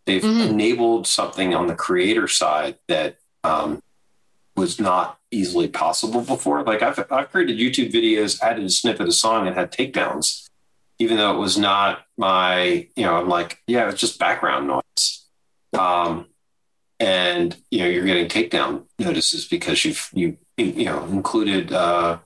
they've 0.06 0.22
mm-hmm. 0.22 0.50
enabled 0.52 1.06
something 1.06 1.54
on 1.54 1.66
the 1.66 1.74
creator 1.74 2.28
side 2.28 2.78
that 2.88 3.18
um, 3.44 3.80
was 4.56 4.80
not 4.80 5.18
easily 5.30 5.68
possible 5.68 6.22
before. 6.22 6.62
Like 6.62 6.82
I've, 6.82 6.98
I've 7.10 7.30
created 7.30 7.58
YouTube 7.58 7.92
videos, 7.92 8.40
added 8.40 8.64
a 8.64 8.70
snippet 8.70 9.06
of 9.06 9.14
song 9.14 9.46
and 9.46 9.54
had 9.54 9.70
takedowns, 9.70 10.48
even 10.98 11.16
though 11.16 11.34
it 11.34 11.38
was 11.38 11.58
not 11.58 12.06
my, 12.16 12.88
you 12.96 13.04
know, 13.04 13.16
I'm 13.16 13.28
like, 13.28 13.58
yeah, 13.66 13.88
it's 13.88 14.00
just 14.00 14.18
background 14.18 14.66
noise. 14.66 15.26
Um, 15.78 16.26
and 16.98 17.54
you 17.70 17.80
know, 17.80 17.86
you're 17.86 18.06
getting 18.06 18.28
takedown 18.28 18.84
notices 18.98 19.46
because 19.46 19.84
you've, 19.84 20.08
you, 20.14 20.38
you 20.56 20.86
know, 20.86 21.04
included, 21.04 21.72
uh, 21.72 22.18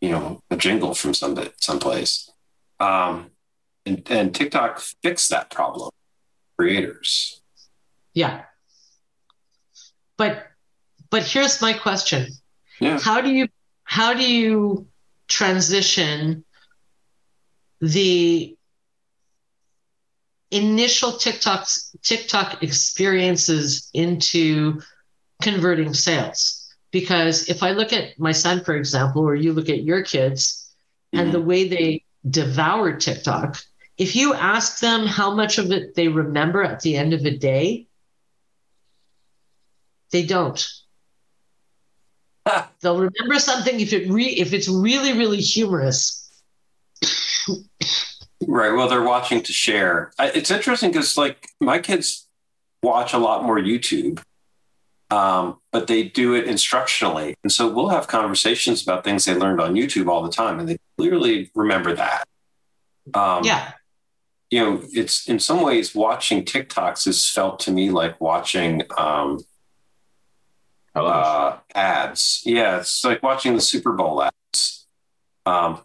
you 0.00 0.10
know, 0.10 0.42
a 0.50 0.56
jingle 0.56 0.94
from 0.94 1.14
some 1.14 1.34
bit 1.34 1.54
someplace. 1.60 2.28
Um, 2.80 3.30
and, 3.84 4.02
and 4.10 4.34
TikTok 4.34 4.80
fixed 5.02 5.30
that 5.30 5.50
problem. 5.50 5.90
Creators. 6.58 7.40
Yeah. 8.14 8.44
But 10.16 10.46
but 11.10 11.22
here's 11.22 11.60
my 11.60 11.72
question. 11.72 12.28
Yeah. 12.80 12.98
How 12.98 13.20
do 13.20 13.30
you 13.30 13.48
how 13.84 14.14
do 14.14 14.28
you 14.28 14.86
transition 15.28 16.44
the 17.80 18.56
initial 20.50 21.12
TikTok 21.12 21.68
TikTok 22.02 22.62
experiences 22.62 23.90
into 23.92 24.80
converting 25.42 25.92
sales? 25.92 26.74
Because 26.90 27.48
if 27.48 27.62
I 27.62 27.72
look 27.72 27.92
at 27.92 28.18
my 28.18 28.32
son, 28.32 28.64
for 28.64 28.74
example, 28.74 29.22
or 29.22 29.34
you 29.34 29.52
look 29.52 29.68
at 29.68 29.82
your 29.82 30.02
kids 30.02 30.74
mm-hmm. 31.14 31.22
and 31.22 31.34
the 31.34 31.40
way 31.40 31.68
they 31.68 32.05
devour 32.28 32.96
TikTok, 32.96 33.62
if 33.98 34.14
you 34.14 34.34
ask 34.34 34.80
them 34.80 35.06
how 35.06 35.34
much 35.34 35.58
of 35.58 35.70
it 35.72 35.94
they 35.94 36.08
remember 36.08 36.62
at 36.62 36.80
the 36.80 36.96
end 36.96 37.14
of 37.14 37.24
a 37.24 37.36
day, 37.36 37.86
they 40.12 40.24
don't. 40.24 40.66
They'll 42.80 42.98
remember 42.98 43.38
something 43.38 43.80
if 43.80 43.92
it 43.92 44.08
re- 44.10 44.24
if 44.24 44.52
it's 44.52 44.68
really 44.68 45.12
really 45.14 45.40
humorous. 45.40 46.30
right. 48.46 48.72
Well, 48.72 48.88
they're 48.88 49.02
watching 49.02 49.42
to 49.42 49.52
share. 49.52 50.12
It's 50.18 50.50
interesting 50.50 50.90
because 50.90 51.16
like 51.16 51.48
my 51.60 51.78
kids 51.78 52.28
watch 52.82 53.12
a 53.12 53.18
lot 53.18 53.44
more 53.44 53.58
YouTube, 53.58 54.22
um, 55.10 55.58
but 55.72 55.86
they 55.86 56.04
do 56.04 56.34
it 56.34 56.46
instructionally, 56.46 57.34
and 57.42 57.52
so 57.52 57.72
we'll 57.72 57.88
have 57.88 58.08
conversations 58.08 58.82
about 58.82 59.04
things 59.04 59.24
they 59.24 59.34
learned 59.34 59.60
on 59.60 59.74
YouTube 59.74 60.08
all 60.08 60.22
the 60.22 60.30
time, 60.30 60.58
and 60.58 60.68
they 60.68 60.78
clearly 60.98 61.50
remember 61.54 61.94
that. 61.94 62.26
Um, 63.14 63.44
yeah. 63.44 63.72
You 64.50 64.60
know, 64.60 64.82
it's 64.92 65.28
in 65.28 65.38
some 65.40 65.62
ways 65.62 65.94
watching 65.94 66.44
TikToks 66.44 67.04
has 67.06 67.28
felt 67.28 67.60
to 67.60 67.72
me 67.72 67.90
like 67.90 68.20
watching 68.20 68.82
um, 68.96 69.40
uh, 70.94 71.58
ads. 71.74 72.42
Yeah, 72.44 72.78
it's 72.78 73.04
like 73.04 73.22
watching 73.22 73.54
the 73.54 73.60
Super 73.60 73.92
Bowl 73.92 74.22
ads. 74.22 74.86
Um, 75.44 75.82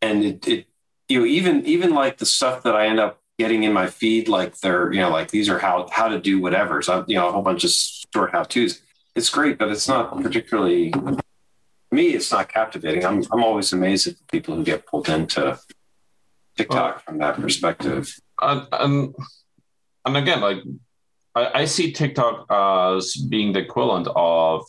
and 0.00 0.24
it, 0.24 0.48
it, 0.48 0.66
you 1.08 1.20
know, 1.20 1.26
even 1.26 1.64
even 1.66 1.94
like 1.94 2.18
the 2.18 2.26
stuff 2.26 2.62
that 2.64 2.74
I 2.74 2.86
end 2.86 3.00
up 3.00 3.21
getting 3.38 3.64
in 3.64 3.72
my 3.72 3.88
feed, 3.88 4.28
like 4.28 4.58
they're, 4.58 4.92
you 4.92 5.00
know, 5.00 5.10
like 5.10 5.30
these 5.30 5.48
are 5.48 5.58
how 5.58 5.88
how 5.90 6.08
to 6.08 6.20
do 6.20 6.40
whatever. 6.40 6.82
So 6.82 7.04
you 7.08 7.16
know, 7.16 7.28
a 7.28 7.32
whole 7.32 7.42
bunch 7.42 7.64
of 7.64 7.70
short 7.70 8.32
how 8.32 8.44
tos. 8.44 8.80
It's 9.14 9.28
great, 9.28 9.58
but 9.58 9.68
it's 9.68 9.88
not 9.88 10.22
particularly 10.22 10.92
me, 11.90 12.08
it's 12.08 12.32
not 12.32 12.48
captivating. 12.48 13.04
I'm 13.04 13.22
I'm 13.30 13.44
always 13.44 13.72
amazed 13.72 14.06
at 14.06 14.16
the 14.16 14.24
people 14.30 14.56
who 14.56 14.64
get 14.64 14.86
pulled 14.86 15.08
into 15.08 15.58
TikTok 16.56 16.94
well, 16.94 17.02
from 17.04 17.18
that 17.18 17.36
perspective. 17.36 18.14
And, 18.40 18.66
and, 18.72 19.14
and 20.04 20.16
again, 20.16 20.40
like 20.40 20.58
I, 21.34 21.60
I, 21.60 21.64
see 21.64 21.92
TikTok 21.92 22.46
as 22.50 23.16
being 23.16 23.52
the 23.52 23.60
equivalent 23.60 24.08
of 24.14 24.66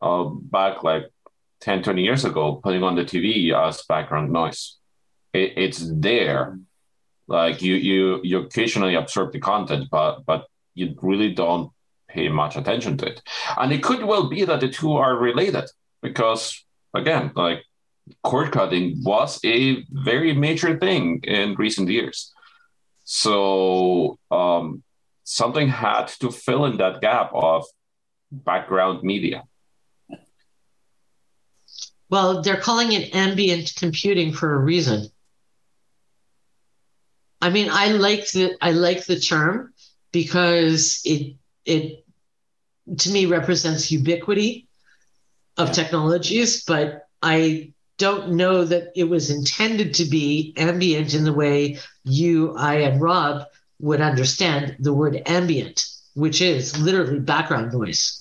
uh, 0.00 0.24
back 0.24 0.82
like 0.82 1.04
10, 1.60 1.82
20 1.82 2.02
years 2.02 2.24
ago, 2.24 2.60
putting 2.62 2.82
on 2.82 2.94
the 2.94 3.04
TV 3.04 3.52
as 3.54 3.82
background 3.82 4.32
noise. 4.32 4.78
It, 5.32 5.54
it's 5.56 5.86
there. 5.92 6.58
Like 7.30 7.62
you 7.62 7.74
you 7.74 8.20
you 8.24 8.38
occasionally 8.40 8.96
absorb 8.96 9.32
the 9.32 9.38
content, 9.38 9.86
but 9.88 10.26
but 10.26 10.48
you 10.74 10.96
really 11.00 11.32
don't 11.32 11.70
pay 12.08 12.28
much 12.28 12.56
attention 12.56 12.96
to 12.98 13.06
it. 13.06 13.22
And 13.56 13.72
it 13.72 13.84
could 13.84 14.04
well 14.04 14.28
be 14.28 14.44
that 14.44 14.58
the 14.58 14.68
two 14.68 14.94
are 14.96 15.16
related 15.16 15.66
because, 16.02 16.64
again, 16.92 17.30
like 17.36 17.62
cord 18.24 18.50
cutting 18.50 19.00
was 19.04 19.38
a 19.44 19.84
very 19.90 20.32
major 20.34 20.76
thing 20.76 21.20
in 21.22 21.54
recent 21.54 21.88
years. 21.88 22.32
So 23.04 24.18
um, 24.32 24.82
something 25.22 25.68
had 25.68 26.08
to 26.20 26.32
fill 26.32 26.64
in 26.64 26.78
that 26.78 27.00
gap 27.00 27.30
of 27.32 27.64
background 28.32 29.04
media. 29.04 29.44
Well, 32.08 32.42
they're 32.42 32.60
calling 32.60 32.90
it 32.90 33.14
ambient 33.14 33.72
computing 33.76 34.32
for 34.32 34.52
a 34.56 34.58
reason. 34.58 35.10
I 37.40 37.50
mean, 37.50 37.68
I 37.70 37.88
like 37.88 38.30
the 38.30 38.56
I 38.60 38.72
like 38.72 39.06
the 39.06 39.18
term 39.18 39.72
because 40.12 41.00
it 41.04 41.36
it 41.64 42.04
to 42.98 43.10
me 43.10 43.26
represents 43.26 43.90
ubiquity 43.90 44.68
of 45.56 45.68
yeah. 45.68 45.74
technologies, 45.74 46.64
but 46.64 47.06
I 47.22 47.72
don't 47.98 48.32
know 48.32 48.64
that 48.64 48.92
it 48.96 49.04
was 49.04 49.30
intended 49.30 49.94
to 49.94 50.04
be 50.06 50.54
ambient 50.56 51.14
in 51.14 51.24
the 51.24 51.32
way 51.32 51.78
you, 52.04 52.54
I, 52.56 52.76
and 52.76 53.00
Rob 53.00 53.44
would 53.78 54.00
understand 54.00 54.76
the 54.80 54.92
word 54.92 55.20
ambient, 55.26 55.86
which 56.14 56.40
is 56.40 56.78
literally 56.78 57.20
background 57.20 57.72
noise. 57.72 58.16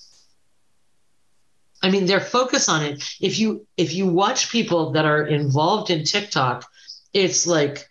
I 1.82 1.90
mean, 1.90 2.06
their 2.06 2.20
focus 2.20 2.68
on 2.68 2.84
it. 2.84 3.04
If 3.22 3.40
you 3.40 3.66
if 3.78 3.94
you 3.94 4.06
watch 4.08 4.52
people 4.52 4.92
that 4.92 5.06
are 5.06 5.26
involved 5.26 5.90
in 5.90 6.04
TikTok, 6.04 6.66
it's 7.14 7.48
like 7.48 7.89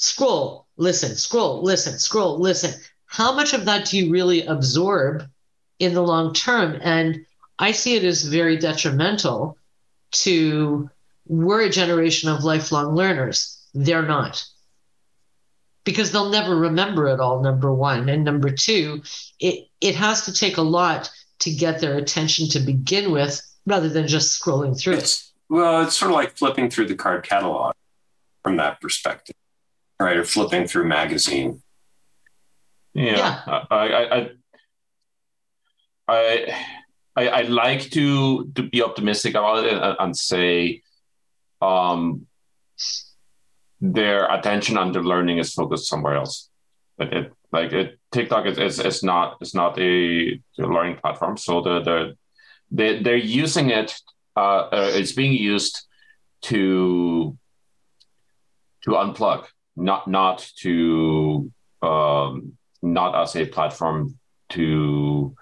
scroll, 0.00 0.66
listen, 0.76 1.14
scroll, 1.14 1.62
listen, 1.62 1.98
scroll, 1.98 2.38
listen. 2.40 2.80
How 3.04 3.32
much 3.34 3.52
of 3.52 3.66
that 3.66 3.86
do 3.86 3.98
you 3.98 4.10
really 4.10 4.46
absorb 4.46 5.28
in 5.78 5.94
the 5.94 6.02
long 6.02 6.32
term? 6.32 6.78
And 6.82 7.26
I 7.58 7.72
see 7.72 7.96
it 7.96 8.04
as 8.04 8.22
very 8.22 8.56
detrimental 8.56 9.58
to 10.12 10.90
we're 11.26 11.60
a 11.62 11.70
generation 11.70 12.30
of 12.30 12.44
lifelong 12.44 12.96
learners. 12.96 13.68
They're 13.74 14.06
not. 14.06 14.44
Because 15.84 16.12
they'll 16.12 16.30
never 16.30 16.56
remember 16.56 17.08
it 17.08 17.20
all, 17.20 17.42
number 17.42 17.72
one. 17.72 18.08
And 18.08 18.24
number 18.24 18.50
two, 18.50 19.02
it, 19.38 19.68
it 19.80 19.94
has 19.96 20.24
to 20.24 20.32
take 20.32 20.56
a 20.56 20.62
lot 20.62 21.10
to 21.40 21.52
get 21.52 21.80
their 21.80 21.96
attention 21.96 22.48
to 22.48 22.60
begin 22.60 23.12
with 23.12 23.40
rather 23.66 23.88
than 23.88 24.08
just 24.08 24.40
scrolling 24.40 24.78
through 24.78 24.94
it's, 24.94 25.32
it. 25.48 25.54
Well, 25.54 25.82
it's 25.82 25.96
sort 25.96 26.10
of 26.10 26.16
like 26.16 26.36
flipping 26.36 26.70
through 26.70 26.86
the 26.86 26.94
card 26.94 27.22
catalog 27.22 27.74
from 28.42 28.56
that 28.56 28.80
perspective, 28.80 29.36
right? 30.00 30.16
Or 30.16 30.24
flipping 30.24 30.66
through 30.66 30.84
magazine. 30.88 31.62
Yeah, 32.94 33.40
yeah. 33.46 33.64
I, 33.70 33.76
I, 33.76 34.30
I, 36.08 36.56
I, 37.16 37.28
I 37.28 37.42
like 37.42 37.90
to 37.90 38.50
to 38.54 38.62
be 38.62 38.82
optimistic 38.82 39.34
about 39.34 39.64
it 39.64 39.74
and, 39.74 39.96
and 40.00 40.16
say, 40.16 40.82
um, 41.62 42.26
their 43.80 44.26
attention 44.32 44.76
and 44.76 44.94
their 44.94 45.02
learning 45.02 45.38
is 45.38 45.52
focused 45.54 45.88
somewhere 45.88 46.16
else. 46.16 46.50
It, 46.98 47.12
it 47.12 47.32
like 47.52 47.72
it, 47.72 47.98
TikTok 48.12 48.46
is, 48.46 48.58
is, 48.58 48.80
is 48.80 49.02
not 49.02 49.36
is 49.40 49.54
not 49.54 49.78
a, 49.78 50.40
a 50.58 50.66
learning 50.66 50.96
platform, 50.96 51.36
so 51.36 51.60
the 51.60 51.80
the 51.80 52.16
they 52.70 53.02
they're 53.02 53.16
using 53.16 53.70
it. 53.70 53.94
Uh, 54.36 54.68
uh, 54.72 54.90
it's 54.94 55.12
being 55.12 55.32
used 55.32 55.86
to 56.42 57.36
to 58.82 58.90
unplug, 58.90 59.46
not 59.76 60.08
not 60.08 60.50
to 60.58 61.50
um, 61.82 62.52
not 62.82 63.14
as 63.22 63.36
a 63.36 63.46
platform 63.46 64.18
to 64.50 65.34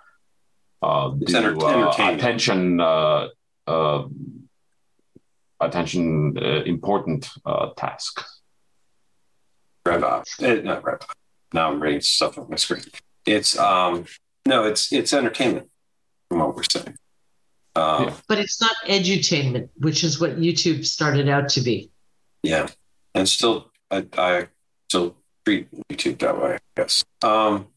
uh, 0.83 1.11
do 1.11 1.61
uh, 1.61 1.95
attention 1.99 2.81
uh, 2.81 3.29
uh, 3.67 4.05
attention 5.61 6.39
uh, 6.39 6.63
important 6.65 7.29
uh, 7.45 7.71
task. 7.77 8.25
Rev 9.87 10.05
up, 10.05 10.25
uh, 10.43 10.55
not 10.55 10.85
rev 10.85 11.01
now 11.53 11.71
I'm 11.71 11.81
reading 11.81 12.01
stuff 12.01 12.39
on 12.39 12.49
my 12.51 12.57
screen. 12.57 12.83
It's 13.27 13.59
um 13.59 14.07
no, 14.47 14.65
it's 14.65 14.93
it's 14.93 15.13
entertainment 15.13 15.69
from 16.29 16.41
what 16.41 16.57
we're 16.57 16.63
saying. 16.71 16.97
Um, 17.77 18.05
yeah. 18.05 18.15
But 18.29 18.39
it's 18.39 18.61
not 18.61 18.75
edutainment, 18.87 19.69
which 19.77 20.03
is 20.03 20.21
what 20.21 20.39
YouTube 20.39 20.85
started 20.85 21.29
out 21.29 21.49
to 21.51 21.61
be. 21.61 21.91
Yeah, 22.43 22.69
and 23.15 23.29
still, 23.29 23.68
I, 23.91 24.07
I 24.17 24.49
still 24.89 25.17
treat 25.45 25.69
YouTube 25.89 26.19
that 26.19 26.41
way, 26.41 26.55
I 26.55 26.59
guess. 26.77 27.05
Um, 27.23 27.69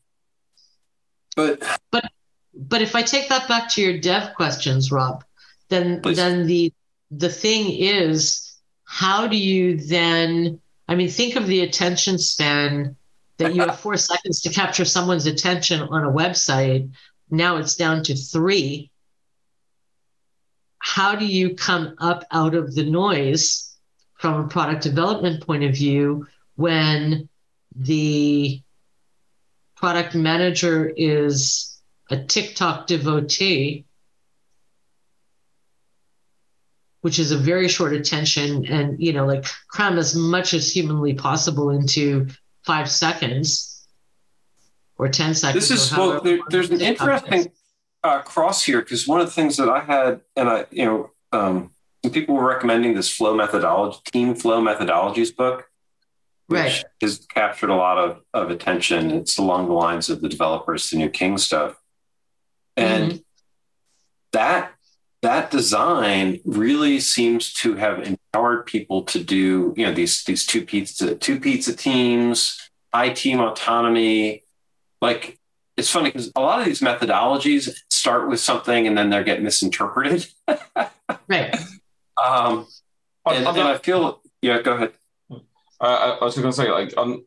but 1.36 1.62
but 1.92 2.06
but 2.54 2.82
if 2.82 2.96
I 2.96 3.02
take 3.02 3.30
that 3.30 3.48
back 3.48 3.70
to 3.72 3.82
your 3.82 3.98
dev 4.00 4.36
questions, 4.36 4.92
Rob, 4.92 5.24
then 5.70 6.02
please. 6.02 6.18
then 6.18 6.48
the 6.48 6.74
the 7.10 7.30
thing 7.30 7.72
is, 7.72 8.56
how 8.84 9.28
do 9.28 9.38
you 9.38 9.78
then? 9.78 10.60
I 10.88 10.96
mean, 10.96 11.10
think 11.10 11.36
of 11.36 11.48
the 11.48 11.62
attention 11.62 12.18
span 12.18 12.98
that 13.38 13.56
you 13.56 13.62
have 13.62 13.80
four 13.80 13.98
seconds 13.98 14.42
to 14.42 14.50
capture 14.50 14.86
someone's 14.86 15.26
attention 15.26 15.82
on 15.82 16.04
a 16.04 16.12
website. 16.12 16.92
Now 17.30 17.58
it's 17.58 17.76
down 17.76 18.04
to 18.04 18.16
three. 18.16 18.92
How 20.80 21.16
do 21.16 21.26
you 21.26 21.56
come 21.56 21.96
up 22.00 22.26
out 22.32 22.56
of 22.56 22.76
the 22.76 22.84
noise 22.84 23.71
from 24.22 24.46
a 24.46 24.48
product 24.48 24.84
development 24.84 25.44
point 25.44 25.64
of 25.64 25.74
view 25.74 26.28
when 26.56 27.28
the 27.76 28.62
product 29.76 30.14
manager 30.14 30.94
is 30.96 31.82
a 32.12 32.18
TikTok 32.18 32.86
devotee, 32.86 33.88
which 37.02 37.18
is 37.18 37.32
a 37.32 37.38
very 37.38 37.68
short 37.68 37.94
attention 37.94 38.64
and, 38.68 39.02
you 39.02 39.12
know, 39.12 39.26
like 39.26 39.44
cram 39.70 39.98
as 39.98 40.16
much 40.16 40.54
as 40.54 40.72
humanly 40.72 41.16
possible 41.16 41.72
into 41.72 42.28
five 42.64 42.92
seconds 42.92 43.88
or 45.00 45.10
10 45.10 45.34
seconds. 45.34 45.68
This 45.68 45.90
is, 45.90 45.98
well, 45.98 46.22
there, 46.22 46.38
there's 46.50 46.70
an 46.70 46.80
interesting 46.80 47.52
uh, 48.04 48.22
cross 48.22 48.64
here 48.64 48.82
because 48.82 49.08
one 49.08 49.20
of 49.20 49.26
the 49.26 49.34
things 49.34 49.58
that 49.58 49.68
I 49.68 49.80
had, 49.80 50.22
and 50.36 50.48
I, 50.48 50.66
you 50.70 50.86
know, 50.86 51.10
um, 51.32 51.71
people 52.10 52.36
were 52.36 52.48
recommending 52.48 52.96
this 52.96 53.14
flow 53.14 53.36
methodology, 53.36 54.00
team 54.12 54.36
flow 54.36 54.62
methodologies 54.62 55.36
book, 55.36 55.70
which 56.48 56.60
right. 56.60 56.84
has 57.02 57.26
captured 57.28 57.70
a 57.70 57.76
lot 57.76 57.98
of, 57.98 58.22
of 58.34 58.50
attention. 58.50 59.12
It's 59.12 59.38
along 59.38 59.68
the 59.68 59.74
lines 59.74 60.10
of 60.10 60.22
the 60.22 60.30
developers 60.30 60.90
the 60.90 60.98
New 60.98 61.10
King 61.10 61.38
stuff. 61.38 61.76
And 62.76 63.12
mm-hmm. 63.12 63.18
that 64.34 64.74
that 65.22 65.52
design 65.52 66.40
really 66.46 67.00
seems 67.00 67.54
to 67.54 67.76
have 67.76 68.02
empowered 68.02 68.66
people 68.66 69.04
to 69.04 69.24
do, 69.24 69.74
you 69.78 69.86
know, 69.86 69.94
these 69.94 70.24
these 70.24 70.46
two 70.46 70.66
pizza 70.66 71.16
two 71.16 71.40
pizza 71.40 71.76
teams, 71.76 72.60
I 72.92 73.10
team 73.10 73.40
autonomy. 73.40 74.44
Like 75.02 75.38
it's 75.78 75.90
funny 75.90 76.10
because 76.10 76.32
a 76.36 76.42
lot 76.42 76.60
of 76.60 76.66
these 76.66 76.82
methodologies 76.82 77.70
start 77.90 78.30
with 78.30 78.40
something 78.40 78.88
and 78.88 78.98
then 78.98 79.10
they 79.10 79.24
get 79.24 79.44
misinterpreted. 79.44 80.28
right. 81.28 81.56
Um, 82.24 82.68
and, 83.26 83.48
and 83.48 83.60
I 83.60 83.78
feel, 83.78 84.22
yeah, 84.42 84.62
go 84.62 84.74
ahead. 84.74 84.94
Uh, 85.80 86.18
I 86.22 86.24
was 86.24 86.36
just 86.36 86.44
going 86.44 86.54
to 86.54 86.58
say, 86.58 86.72
like, 86.72 86.94
um, 86.98 87.26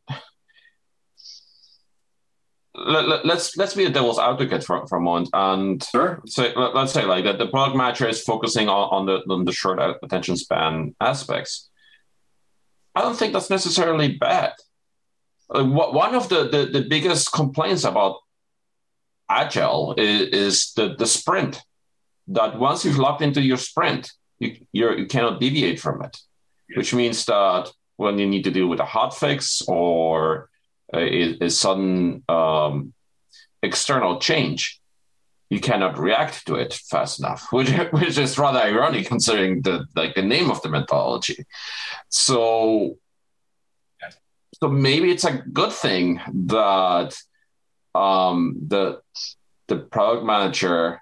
let, 2.75 3.05
us 3.05 3.21
let's, 3.25 3.57
let's 3.57 3.75
be 3.75 3.85
a 3.85 3.91
devil's 3.91 4.19
advocate 4.19 4.65
for, 4.65 4.87
for 4.87 4.99
a 4.99 5.01
moment 5.01 5.31
and 5.33 5.83
sure. 5.83 6.21
say 6.27 6.53
let, 6.57 6.75
us 6.75 6.93
say 6.93 7.05
like 7.05 7.25
that 7.25 7.39
the 7.39 7.47
product 7.47 7.77
manager 7.77 8.09
is 8.09 8.23
focusing 8.23 8.69
on, 8.69 8.89
on 8.91 9.07
the 9.07 9.33
on 9.33 9.45
the 9.45 9.53
short 9.53 9.79
attention 10.03 10.37
span 10.37 10.95
aspects. 11.01 11.71
I 12.95 13.03
don't 13.03 13.17
think 13.17 13.33
that's 13.33 13.51
necessarily 13.51 14.17
bad. 14.17 14.53
Uh, 15.51 15.65
one 15.65 16.15
of 16.15 16.29
the, 16.29 16.49
the, 16.49 16.81
the 16.81 16.89
biggest 16.89 17.33
complaints 17.33 17.85
about 17.85 18.17
agile 19.29 19.95
is, 19.99 20.29
is, 20.29 20.73
the, 20.75 20.95
the 20.97 21.07
sprint. 21.07 21.61
That 22.29 22.59
once 22.59 22.85
you've 22.85 22.99
locked 22.99 23.21
into 23.21 23.43
your 23.43 23.59
sprint, 23.59 24.11
you 24.73 24.97
you 24.97 25.07
cannot 25.07 25.41
deviate 25.41 25.81
from 25.81 26.03
it, 26.03 26.17
which 26.77 26.95
means 26.95 27.25
that 27.27 27.71
when 27.97 28.19
you 28.19 28.27
need 28.27 28.45
to 28.45 28.51
deal 28.51 28.67
with 28.67 28.81
a 28.81 28.85
hot 28.85 29.17
fix 29.17 29.63
or 29.69 30.49
a, 30.93 31.45
a 31.45 31.51
sudden 31.51 32.23
um, 32.29 32.93
external 33.63 34.19
change, 34.19 34.81
you 35.51 35.61
cannot 35.61 35.99
react 35.99 36.47
to 36.47 36.57
it 36.57 36.75
fast 36.75 37.21
enough, 37.21 37.47
which 37.51 37.71
which 37.91 38.19
is 38.19 38.39
rather 38.39 38.61
ironic 38.61 39.07
considering 39.07 39.63
the 39.63 39.87
like 39.95 40.15
the 40.15 40.23
name 40.23 40.51
of 40.51 40.61
the 40.63 40.69
methodology. 40.69 41.45
So, 42.09 42.99
so 44.61 44.69
maybe 44.69 45.11
it's 45.11 45.25
a 45.25 45.43
good 45.53 45.73
thing 45.73 46.21
that 46.47 47.17
um, 47.95 48.57
the 48.67 49.01
the 49.69 49.77
product 49.77 50.25
manager 50.25 51.01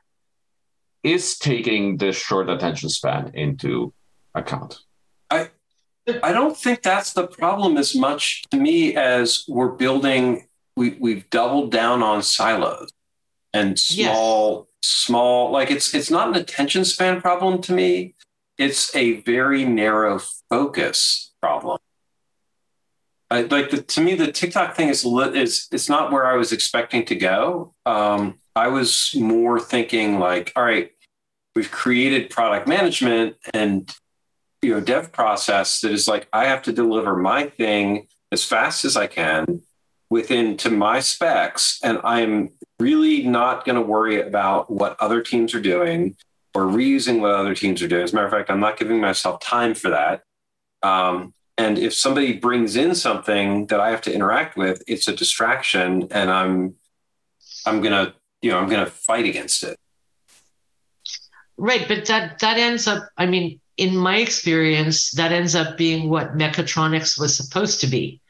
is 1.03 1.39
taking 1.39 1.97
the 1.97 2.13
short 2.13 2.49
attention 2.49 2.89
span 2.89 3.33
into 3.35 3.93
account. 4.35 4.81
I 5.31 5.51
I 6.23 6.33
don't 6.33 6.57
think 6.57 6.83
that's 6.83 7.13
the 7.13 7.29
problem 7.29 7.77
as 7.77 7.95
much 7.95 8.43
to 8.51 8.57
me 8.57 8.97
as 8.97 9.45
we're 9.49 9.73
building, 9.73 10.49
we, 10.77 10.97
we've 10.99 11.31
doubled 11.31 11.71
down 11.71 12.03
on 12.03 12.23
silos. 12.23 12.91
and 13.53 13.79
small, 13.79 14.69
yes. 14.83 14.91
small. 14.91 15.51
Like 15.51 15.71
it's 15.71 15.95
it's 15.95 16.11
not 16.11 16.29
an 16.29 16.35
attention 16.35 16.85
span 16.85 17.21
problem 17.21 17.61
to 17.63 17.73
me. 17.73 18.15
It's 18.59 18.95
a 18.95 19.21
very 19.21 19.65
narrow 19.65 20.21
focus 20.51 21.33
problem. 21.41 21.79
I, 23.31 23.43
like 23.43 23.71
the, 23.71 23.83
to 23.83 24.01
me, 24.01 24.15
the 24.15 24.31
TikTok 24.31 24.77
thing 24.77 24.89
is 24.89 25.05
is 25.05 25.69
it's 25.73 25.89
not 25.89 26.13
where 26.13 26.27
I 26.27 26.35
was 26.37 26.53
expecting 26.53 27.05
to 27.07 27.15
go. 27.15 27.75
Um, 27.87 28.39
I 28.55 28.69
was 28.69 29.15
more 29.15 29.59
thinking 29.59 30.19
like, 30.19 30.53
all 30.57 30.63
right, 30.63 30.93
we've 31.55 31.71
created 31.71 32.31
product 32.31 32.67
management 32.67 33.37
and 33.53 33.91
you 34.63 34.73
know 34.73 34.81
dev 34.81 35.13
process 35.13 35.81
that 35.81 35.91
is 35.91 36.07
like 36.07 36.29
I 36.33 36.45
have 36.47 36.63
to 36.63 36.73
deliver 36.73 37.17
my 37.17 37.49
thing 37.49 38.07
as 38.31 38.45
fast 38.45 38.85
as 38.85 38.97
I 38.97 39.07
can 39.07 39.63
within 40.09 40.57
to 40.59 40.71
my 40.71 41.01
specs, 41.01 41.81
and 41.83 41.99
I'm 42.05 42.51
really 42.79 43.23
not 43.23 43.65
going 43.65 43.77
to 43.77 43.83
worry 43.83 44.21
about 44.21 44.71
what 44.71 44.97
other 45.01 45.23
teams 45.23 45.55
are 45.55 45.61
doing 45.61 46.17
or 46.55 46.65
reusing 46.65 47.21
what 47.21 47.33
other 47.33 47.55
teams 47.55 47.83
are 47.83 47.89
doing. 47.89 48.03
As 48.03 48.13
a 48.13 48.17
matter 48.17 48.27
of 48.27 48.33
fact, 48.33 48.51
I'm 48.51 48.61
not 48.61 48.79
giving 48.79 49.01
myself 49.01 49.41
time 49.41 49.75
for 49.75 49.91
that. 49.91 50.23
Um, 50.83 51.33
and 51.57 51.79
if 51.79 51.95
somebody 51.95 52.35
brings 52.35 52.77
in 52.77 52.95
something 52.95 53.67
that 53.67 53.81
I 53.81 53.91
have 53.91 54.03
to 54.03 54.15
interact 54.15 54.57
with, 54.57 54.83
it's 54.87 55.09
a 55.09 55.17
distraction, 55.17 56.09
and 56.11 56.31
I'm 56.31 56.75
I'm 57.67 57.81
gonna 57.81 58.15
you 58.43 58.51
know 58.51 58.59
I'm 58.59 58.69
gonna 58.69 58.87
fight 58.87 59.25
against 59.25 59.65
it. 59.65 59.79
Right, 61.57 61.87
but 61.87 62.07
that 62.07 62.41
that 62.41 62.59
ends 62.59 62.87
up. 62.87 63.09
I 63.17 63.27
mean, 63.27 63.61
in 63.77 63.97
my 63.97 64.19
experience, 64.19 65.13
that 65.13 65.33
ends 65.33 65.55
up 65.55 65.77
being 65.77 66.11
what 66.11 66.37
mechatronics 66.37 67.19
was 67.19 67.37
supposed 67.37 67.81
to 67.81 67.87
be, 67.87 68.21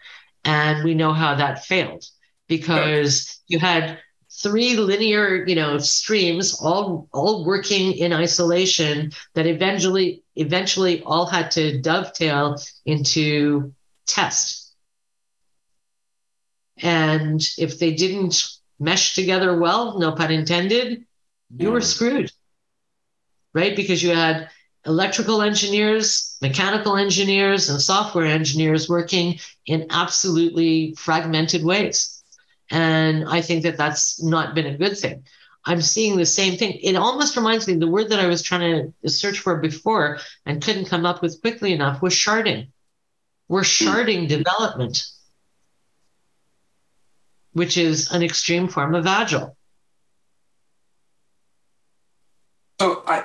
and 0.44 0.84
we 0.84 0.94
know 0.94 1.12
how 1.12 1.34
that 1.34 1.64
failed 1.64 2.04
because 2.46 3.40
you 3.48 3.58
had 3.58 3.98
three 4.42 4.76
linear 4.76 5.44
you 5.46 5.54
know 5.54 5.78
streams 5.78 6.58
all 6.60 7.08
all 7.12 7.44
working 7.44 7.92
in 7.92 8.12
isolation 8.12 9.12
that 9.34 9.46
eventually 9.46 10.22
eventually 10.36 11.02
all 11.02 11.26
had 11.26 11.50
to 11.50 11.80
dovetail 11.80 12.56
into 12.86 13.72
test 14.06 14.74
and 16.78 17.42
if 17.58 17.78
they 17.78 17.92
didn't 17.92 18.48
mesh 18.82 19.14
together 19.14 19.58
well 19.58 19.98
no 19.98 20.12
pun 20.12 20.30
intended 20.30 21.04
you 21.56 21.70
were 21.70 21.80
screwed 21.80 22.30
right 23.54 23.76
because 23.76 24.02
you 24.02 24.10
had 24.10 24.48
electrical 24.84 25.42
engineers 25.42 26.36
mechanical 26.42 26.96
engineers 26.96 27.68
and 27.68 27.80
software 27.80 28.26
engineers 28.26 28.88
working 28.88 29.38
in 29.66 29.86
absolutely 29.90 30.94
fragmented 30.96 31.62
ways 31.64 32.22
and 32.72 33.28
I 33.28 33.42
think 33.42 33.64
that 33.64 33.76
that's 33.76 34.22
not 34.22 34.54
been 34.54 34.66
a 34.66 34.78
good 34.78 34.96
thing. 34.96 35.24
I'm 35.64 35.82
seeing 35.82 36.16
the 36.16 36.26
same 36.26 36.56
thing. 36.56 36.78
It 36.82 36.96
almost 36.96 37.36
reminds 37.36 37.68
me 37.68 37.74
the 37.74 37.86
word 37.86 38.08
that 38.08 38.18
I 38.18 38.26
was 38.26 38.42
trying 38.42 38.94
to 39.02 39.10
search 39.10 39.38
for 39.38 39.58
before 39.58 40.18
and 40.46 40.62
couldn't 40.62 40.86
come 40.86 41.04
up 41.04 41.20
with 41.20 41.40
quickly 41.42 41.72
enough 41.74 42.00
was 42.00 42.14
sharding. 42.14 42.68
We're 43.46 43.60
sharding 43.60 44.26
development, 44.26 45.04
which 47.52 47.76
is 47.76 48.10
an 48.10 48.22
extreme 48.22 48.68
form 48.68 48.94
of 48.94 49.06
agile. 49.06 49.56
So 52.80 53.02
I, 53.06 53.24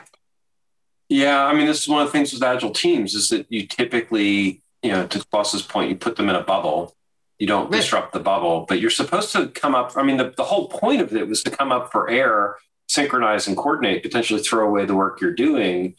yeah, 1.09 1.45
I 1.45 1.53
mean, 1.53 1.65
this 1.65 1.81
is 1.81 1.87
one 1.87 2.01
of 2.01 2.07
the 2.07 2.11
things 2.11 2.33
with 2.33 2.43
agile 2.43 2.71
teams 2.71 3.15
is 3.15 3.29
that 3.29 3.47
you 3.49 3.65
typically, 3.65 4.61
you 4.83 4.91
know, 4.91 5.07
to 5.07 5.25
Klaus's 5.31 5.61
point, 5.61 5.89
you 5.89 5.95
put 5.95 6.15
them 6.15 6.29
in 6.29 6.35
a 6.35 6.43
bubble 6.43 6.95
you 7.39 7.45
don't 7.45 7.69
right. 7.71 7.81
disrupt 7.81 8.13
the 8.13 8.19
bubble, 8.19 8.65
but 8.67 8.79
you're 8.79 8.89
supposed 8.89 9.31
to 9.33 9.47
come 9.47 9.75
up. 9.75 9.95
I 9.95 10.03
mean, 10.03 10.17
the, 10.17 10.33
the 10.35 10.43
whole 10.43 10.67
point 10.69 11.01
of 11.01 11.15
it 11.15 11.27
was 11.27 11.43
to 11.43 11.51
come 11.51 11.71
up 11.71 11.91
for 11.91 12.09
air, 12.09 12.55
synchronize 12.87 13.47
and 13.47 13.55
coordinate, 13.55 14.01
potentially 14.01 14.41
throw 14.41 14.67
away 14.67 14.85
the 14.85 14.95
work 14.95 15.21
you're 15.21 15.35
doing. 15.35 15.95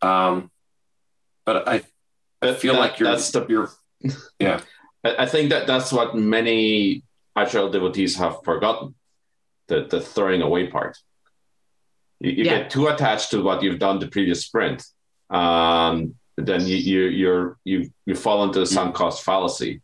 Um, 0.00 0.50
but 1.44 1.68
I, 1.68 1.82
I 2.40 2.54
feel 2.54 2.74
that, 2.74 2.80
like 2.80 2.98
you're, 2.98 3.10
that's 3.10 3.30
the, 3.30 3.46
you're, 3.46 3.70
yeah. 4.38 4.60
I 5.04 5.24
think 5.26 5.50
that 5.50 5.66
that's 5.66 5.92
what 5.92 6.14
many 6.14 7.04
agile 7.40 7.70
devotees 7.70 8.16
have 8.16 8.42
forgotten 8.44 8.94
the, 9.68 9.86
the 9.90 10.00
throwing 10.00 10.42
away 10.42 10.66
part. 10.66 10.98
You, 12.20 12.30
you 12.32 12.44
yeah. 12.44 12.58
get 12.58 12.70
too 12.70 12.88
attached 12.88 13.30
to 13.32 13.42
what 13.42 13.62
you've 13.62 13.78
done 13.78 13.98
the 13.98 14.08
previous 14.08 14.44
sprint. 14.44 14.84
Um, 15.30 16.14
then 16.36 16.66
you, 16.66 16.76
you, 16.76 17.00
you're, 17.04 17.58
you, 17.64 17.90
you 18.06 18.14
fall 18.14 18.44
into 18.44 18.60
the 18.60 18.66
sunk 18.66 18.94
cost 18.94 19.24
fallacy 19.24 19.82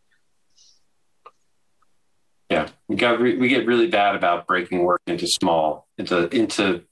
yeah, 2.50 2.68
we 2.88 2.96
got 2.96 3.20
re- 3.20 3.36
we 3.36 3.48
get 3.48 3.66
really 3.66 3.88
bad 3.88 4.14
about 4.14 4.46
breaking 4.46 4.84
work 4.84 5.02
into 5.06 5.26
small 5.26 5.88
into 5.98 6.28
into 6.34 6.82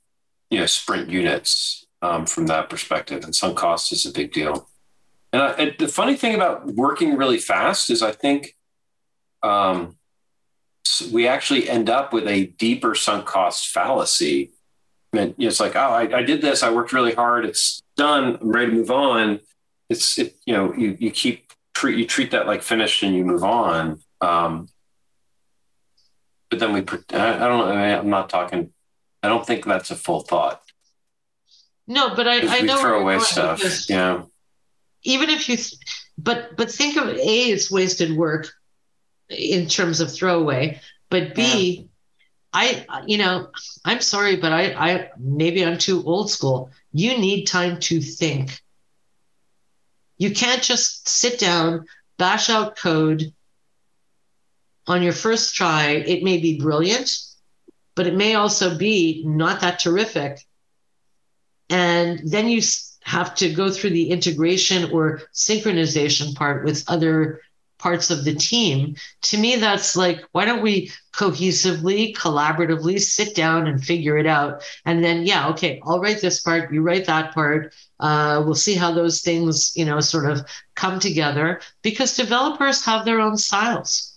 you 0.51 0.59
know 0.59 0.67
sprint 0.67 1.11
units 1.11 1.87
um, 2.03 2.27
from 2.27 2.47
that 2.47 2.69
perspective, 2.69 3.25
and 3.25 3.35
sunk 3.35 3.57
cost 3.57 3.93
is 3.93 4.05
a 4.05 4.13
big 4.13 4.33
deal. 4.33 4.69
And, 5.33 5.43
I, 5.43 5.51
and, 5.53 5.75
the 5.79 5.89
funny 5.89 6.17
thing 6.17 6.35
about 6.35 6.67
working 6.67 7.17
really 7.17 7.39
fast 7.39 7.91
is 7.91 8.03
I 8.03 8.13
think 8.13 8.57
um, 9.43 9.97
we 11.13 11.27
actually 11.27 11.69
end 11.69 11.89
up 11.89 12.13
with 12.13 12.27
a 12.27 12.47
deeper 12.47 12.95
sunk 12.95 13.27
cost 13.27 13.69
fallacy. 13.69 14.53
And 15.13 15.35
it's 15.39 15.61
like, 15.61 15.77
oh, 15.77 15.81
I, 15.81 16.19
I 16.19 16.23
did 16.23 16.43
this. 16.43 16.63
I 16.63 16.71
worked 16.71 16.93
really 16.93 17.15
hard. 17.15 17.45
It's 17.45 17.83
done. 17.97 18.39
I'm 18.41 18.51
ready 18.51 18.71
to 18.71 18.77
move 18.77 18.91
on. 18.91 19.41
It's 19.89 20.19
it, 20.19 20.37
you 20.47 20.55
know 20.55 20.75
you 20.75 20.97
you 20.99 21.11
keep 21.11 21.53
treat 21.75 21.99
you 21.99 22.07
treat 22.07 22.31
that 22.31 22.47
like 22.47 22.63
finished 22.63 23.03
and 23.03 23.15
you 23.15 23.25
move 23.25 23.45
on. 23.45 24.01
Um, 24.21 24.69
but 26.51 26.59
then 26.59 26.73
we, 26.73 26.81
I, 26.81 26.83
don't 26.83 27.59
know. 27.59 27.67
I 27.67 27.89
am 27.89 28.11
not 28.11 28.29
talking. 28.29 28.73
I 29.23 29.29
don't 29.29 29.47
think 29.47 29.65
that's 29.65 29.91
a 29.91 29.97
full 29.97 30.21
thought. 30.21 30.63
No, 31.87 32.15
but 32.15 32.27
I, 32.27 32.59
I 32.59 32.61
know 32.61 32.79
throw 32.79 33.01
away 33.01 33.19
stuff. 33.19 33.89
Yeah. 33.89 34.23
Even 35.03 35.31
if 35.31 35.49
you, 35.49 35.59
but 36.17 36.57
but 36.57 36.71
think 36.71 36.97
of 36.97 37.09
a 37.09 37.17
it's 37.17 37.71
wasted 37.71 38.17
work 38.17 38.51
in 39.29 39.67
terms 39.67 40.01
of 40.01 40.13
throwaway, 40.13 40.81
but 41.11 41.35
b 41.35 41.43
yeah. 41.43 41.85
I, 42.57 43.03
you 43.07 43.19
know, 43.19 43.49
I'm 43.85 44.01
sorry, 44.01 44.37
but 44.37 44.53
I, 44.53 44.73
I 44.75 45.11
maybe 45.19 45.65
I'm 45.65 45.77
too 45.77 46.05
old 46.05 46.31
school. 46.31 46.71
You 46.93 47.19
need 47.19 47.47
time 47.47 47.81
to 47.81 48.01
think. 48.01 48.61
You 50.19 50.33
can't 50.33 50.63
just 50.63 51.09
sit 51.09 51.41
down, 51.41 51.87
bash 52.17 52.49
out 52.49 52.77
code, 52.77 53.33
on 54.87 55.03
your 55.03 55.13
first 55.13 55.55
try, 55.55 55.91
it 55.91 56.23
may 56.23 56.39
be 56.39 56.59
brilliant, 56.59 57.11
but 57.95 58.07
it 58.07 58.15
may 58.15 58.35
also 58.35 58.77
be 58.77 59.25
not 59.27 59.61
that 59.61 59.79
terrific. 59.79 60.41
And 61.71 62.21
then 62.25 62.49
you 62.49 62.63
have 63.03 63.35
to 63.37 63.53
go 63.53 63.71
through 63.71 63.91
the 63.91 64.11
integration 64.11 64.91
or 64.91 65.23
synchronization 65.33 66.35
part 66.35 66.65
with 66.65 66.85
other 66.89 67.41
parts 67.85 68.11
of 68.11 68.25
the 68.25 68.35
team. 68.35 68.97
To 69.29 69.37
me, 69.37 69.57
that's 69.57 69.95
like, 69.95 70.25
why 70.33 70.47
don't 70.47 70.63
we 70.63 70.91
cohesively, 71.13 72.17
collaboratively 72.17 72.99
sit 72.99 73.35
down 73.35 73.67
and 73.67 73.85
figure 73.85 74.17
it 74.17 74.27
out? 74.27 74.63
And 74.87 75.05
then, 75.05 75.27
yeah, 75.27 75.49
okay, 75.51 75.83
I'll 75.85 76.01
write 76.01 76.23
this 76.23 76.41
part, 76.41 76.73
you 76.73 76.81
write 76.81 77.05
that 77.05 77.35
part. 77.35 77.75
Uh, 78.01 78.43
we'll 78.43 78.55
see 78.55 78.75
how 78.75 78.91
those 78.91 79.21
things, 79.21 79.77
you 79.77 79.85
know, 79.85 80.01
sort 80.01 80.31
of 80.31 80.41
come 80.75 80.99
together 80.99 81.61
because 81.83 82.17
developers 82.17 82.83
have 82.87 83.05
their 83.05 83.21
own 83.21 83.37
styles. 83.37 84.15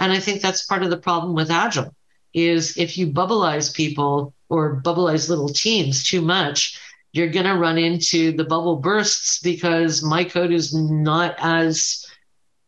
And 0.00 0.10
I 0.10 0.18
think 0.18 0.42
that's 0.42 0.66
part 0.66 0.82
of 0.82 0.90
the 0.90 1.04
problem 1.08 1.34
with 1.34 1.50
Agile 1.50 1.94
is 2.34 2.76
if 2.76 2.98
you 2.98 3.06
bubbleize 3.06 3.72
people 3.72 4.34
or 4.48 4.82
bubbleize 4.82 5.28
little 5.28 5.48
teams 5.48 6.02
too 6.02 6.22
much, 6.22 6.80
you're 7.12 7.28
going 7.28 7.46
to 7.46 7.56
run 7.56 7.78
into 7.78 8.32
the 8.32 8.44
bubble 8.44 8.76
bursts 8.76 9.40
because 9.40 10.02
my 10.02 10.24
code 10.24 10.52
is 10.52 10.74
not 10.74 11.34
as, 11.38 12.06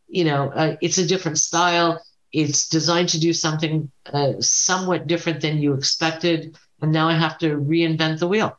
you 0.08 0.24
know, 0.24 0.50
uh, 0.50 0.76
it's 0.80 0.98
a 0.98 1.06
different 1.06 1.38
style. 1.38 2.02
It's 2.32 2.68
designed 2.68 3.10
to 3.10 3.20
do 3.20 3.32
something 3.32 3.90
uh, 4.12 4.32
somewhat 4.40 5.06
different 5.06 5.40
than 5.40 5.58
you 5.58 5.74
expected. 5.74 6.56
And 6.80 6.92
now 6.92 7.08
I 7.08 7.14
have 7.14 7.38
to 7.38 7.56
reinvent 7.56 8.18
the 8.18 8.26
wheel. 8.26 8.58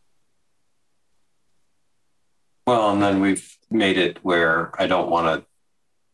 Well, 2.66 2.92
and 2.92 3.02
then 3.02 3.20
we've 3.20 3.58
made 3.70 3.98
it 3.98 4.20
where 4.24 4.72
I 4.80 4.88
don't 4.88 5.10
want 5.10 5.28
to 5.28 5.46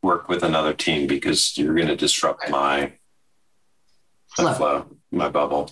work 0.01 0.29
with 0.29 0.43
another 0.43 0.73
team 0.73 1.05
because 1.05 1.55
you're 1.57 1.75
going 1.75 1.87
to 1.87 1.95
disrupt 1.95 2.49
my 2.49 2.93
flow. 4.35 4.53
flow, 4.53 4.85
my 5.11 5.29
bubble. 5.29 5.71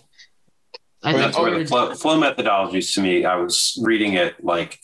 I 1.08 1.18
that's 1.18 1.38
where 1.38 1.58
the 1.58 1.66
flow, 1.66 1.94
flow 1.96 2.20
methodologies 2.20 2.94
to 2.94 3.02
me, 3.02 3.26
I 3.26 3.36
was 3.36 3.80
reading 3.82 4.14
it 4.14 4.44
like 4.44 4.80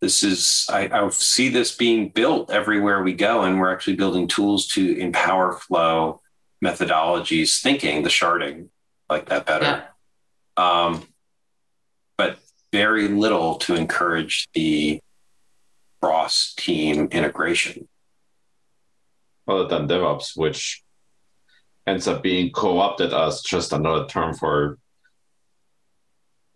this 0.00 0.22
is 0.22 0.66
I, 0.70 0.88
I, 0.88 1.08
see 1.10 1.48
this 1.48 1.74
being 1.74 2.10
built 2.10 2.50
everywhere 2.50 3.02
we 3.02 3.14
go 3.14 3.42
and 3.42 3.58
we're 3.58 3.72
actually 3.72 3.96
building 3.96 4.28
tools 4.28 4.68
to 4.68 4.96
empower 4.98 5.58
flow 5.58 6.20
methodologies 6.64 7.60
thinking 7.60 8.02
the 8.02 8.08
sharding 8.08 8.68
like 9.10 9.28
that 9.28 9.46
better 9.46 9.84
yeah. 10.56 10.84
um, 10.86 11.06
but 12.16 12.38
very 12.72 13.08
little 13.08 13.56
to 13.56 13.74
encourage 13.74 14.48
the 14.54 15.00
cross 16.00 16.54
team 16.56 17.08
integration 17.10 17.88
other 19.48 19.66
than 19.66 19.88
DevOps, 19.88 20.36
which 20.36 20.82
ends 21.86 22.06
up 22.06 22.22
being 22.22 22.50
co-opted 22.50 23.14
as 23.14 23.40
just 23.40 23.72
another 23.72 24.06
term 24.06 24.34
for 24.34 24.78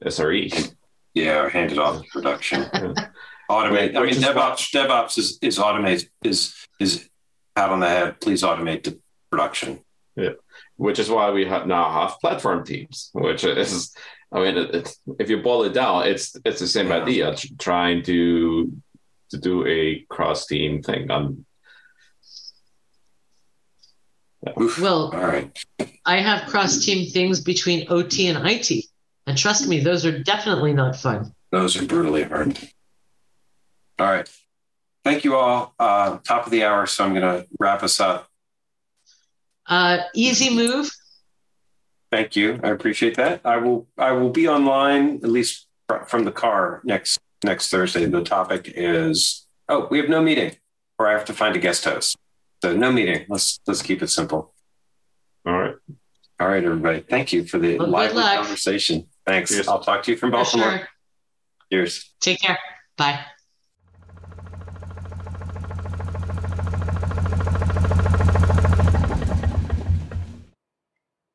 SRE. 0.04 0.74
Yeah, 1.14 1.42
or 1.42 1.48
handed 1.48 1.78
off 1.78 2.02
to 2.02 2.08
production. 2.10 2.62
Automate. 3.50 3.96
I 3.96 4.02
mean, 4.02 4.14
DevOps. 4.14 4.70
DevOps 4.72 5.18
is 5.18 5.38
is 5.42 5.58
automate 5.58 6.08
is 6.22 6.54
is 6.80 7.08
out 7.56 7.70
on 7.70 7.80
the 7.80 7.88
head. 7.88 8.20
Please 8.20 8.42
automate 8.42 8.84
the 8.84 8.98
production. 9.30 9.80
Yeah, 10.16 10.30
which 10.76 10.98
is 10.98 11.10
why 11.10 11.30
we 11.30 11.44
have 11.46 11.66
now 11.66 11.90
have 11.90 12.18
platform 12.20 12.64
teams, 12.64 13.10
which 13.12 13.44
is, 13.44 13.94
I 14.30 14.40
mean, 14.40 14.56
it, 14.56 14.96
if 15.18 15.28
you 15.28 15.42
boil 15.42 15.64
it 15.64 15.74
down, 15.74 16.06
it's 16.06 16.34
it's 16.44 16.60
the 16.60 16.66
same 16.66 16.88
yeah. 16.88 17.02
idea, 17.02 17.36
trying 17.58 18.02
to 18.04 18.72
to 19.30 19.38
do 19.38 19.66
a 19.66 20.04
cross 20.08 20.46
team 20.46 20.82
thing 20.82 21.10
on. 21.10 21.44
Yeah. 24.46 24.52
Well, 24.80 25.10
all 25.14 25.26
right. 25.26 25.64
I 26.04 26.20
have 26.20 26.48
cross 26.48 26.84
team 26.84 27.10
things 27.10 27.40
between 27.40 27.86
OT 27.90 28.28
and 28.28 28.46
IT, 28.46 28.84
and 29.26 29.38
trust 29.38 29.68
me, 29.68 29.80
those 29.80 30.04
are 30.04 30.18
definitely 30.18 30.72
not 30.72 30.96
fun. 30.96 31.34
Those 31.50 31.80
are 31.80 31.86
brutally 31.86 32.24
hard. 32.24 32.58
All 33.98 34.06
right. 34.06 34.28
Thank 35.04 35.24
you 35.24 35.36
all. 35.36 35.74
Uh, 35.78 36.18
top 36.18 36.46
of 36.46 36.52
the 36.52 36.64
hour, 36.64 36.86
so 36.86 37.04
I'm 37.04 37.14
going 37.14 37.22
to 37.22 37.46
wrap 37.58 37.82
us 37.82 38.00
up. 38.00 38.28
Uh, 39.66 39.98
easy 40.14 40.54
move. 40.54 40.90
Thank 42.10 42.36
you. 42.36 42.60
I 42.62 42.70
appreciate 42.70 43.16
that. 43.16 43.40
I 43.44 43.56
will. 43.56 43.86
I 43.96 44.12
will 44.12 44.30
be 44.30 44.46
online 44.46 45.16
at 45.16 45.30
least 45.30 45.66
from 46.06 46.24
the 46.24 46.32
car 46.32 46.82
next 46.84 47.18
next 47.42 47.70
Thursday. 47.70 48.04
The 48.04 48.22
topic 48.22 48.70
is 48.74 49.46
oh, 49.68 49.88
we 49.90 49.98
have 49.98 50.10
no 50.10 50.20
meeting, 50.20 50.56
or 50.98 51.08
I 51.08 51.12
have 51.12 51.24
to 51.26 51.32
find 51.32 51.56
a 51.56 51.58
guest 51.58 51.84
host. 51.84 52.16
So 52.62 52.76
no 52.76 52.92
meeting. 52.92 53.24
Let's 53.28 53.60
let's 53.66 53.82
keep 53.82 54.02
it 54.02 54.08
simple. 54.08 54.52
All 55.46 55.58
right. 55.58 55.74
All 56.38 56.48
right, 56.48 56.62
everybody. 56.62 57.00
Thank 57.00 57.32
you 57.32 57.44
for 57.46 57.58
the 57.58 57.78
well, 57.78 57.88
lively 57.88 58.22
conversation. 58.22 59.06
Thanks. 59.26 59.50
Cheers. 59.50 59.68
I'll 59.68 59.80
talk 59.80 60.02
to 60.04 60.10
you 60.10 60.16
from 60.16 60.30
Baltimore. 60.30 60.78
Sure. 60.78 60.88
Cheers. 61.70 62.10
Take 62.20 62.40
care. 62.40 62.58
Bye. 62.96 63.24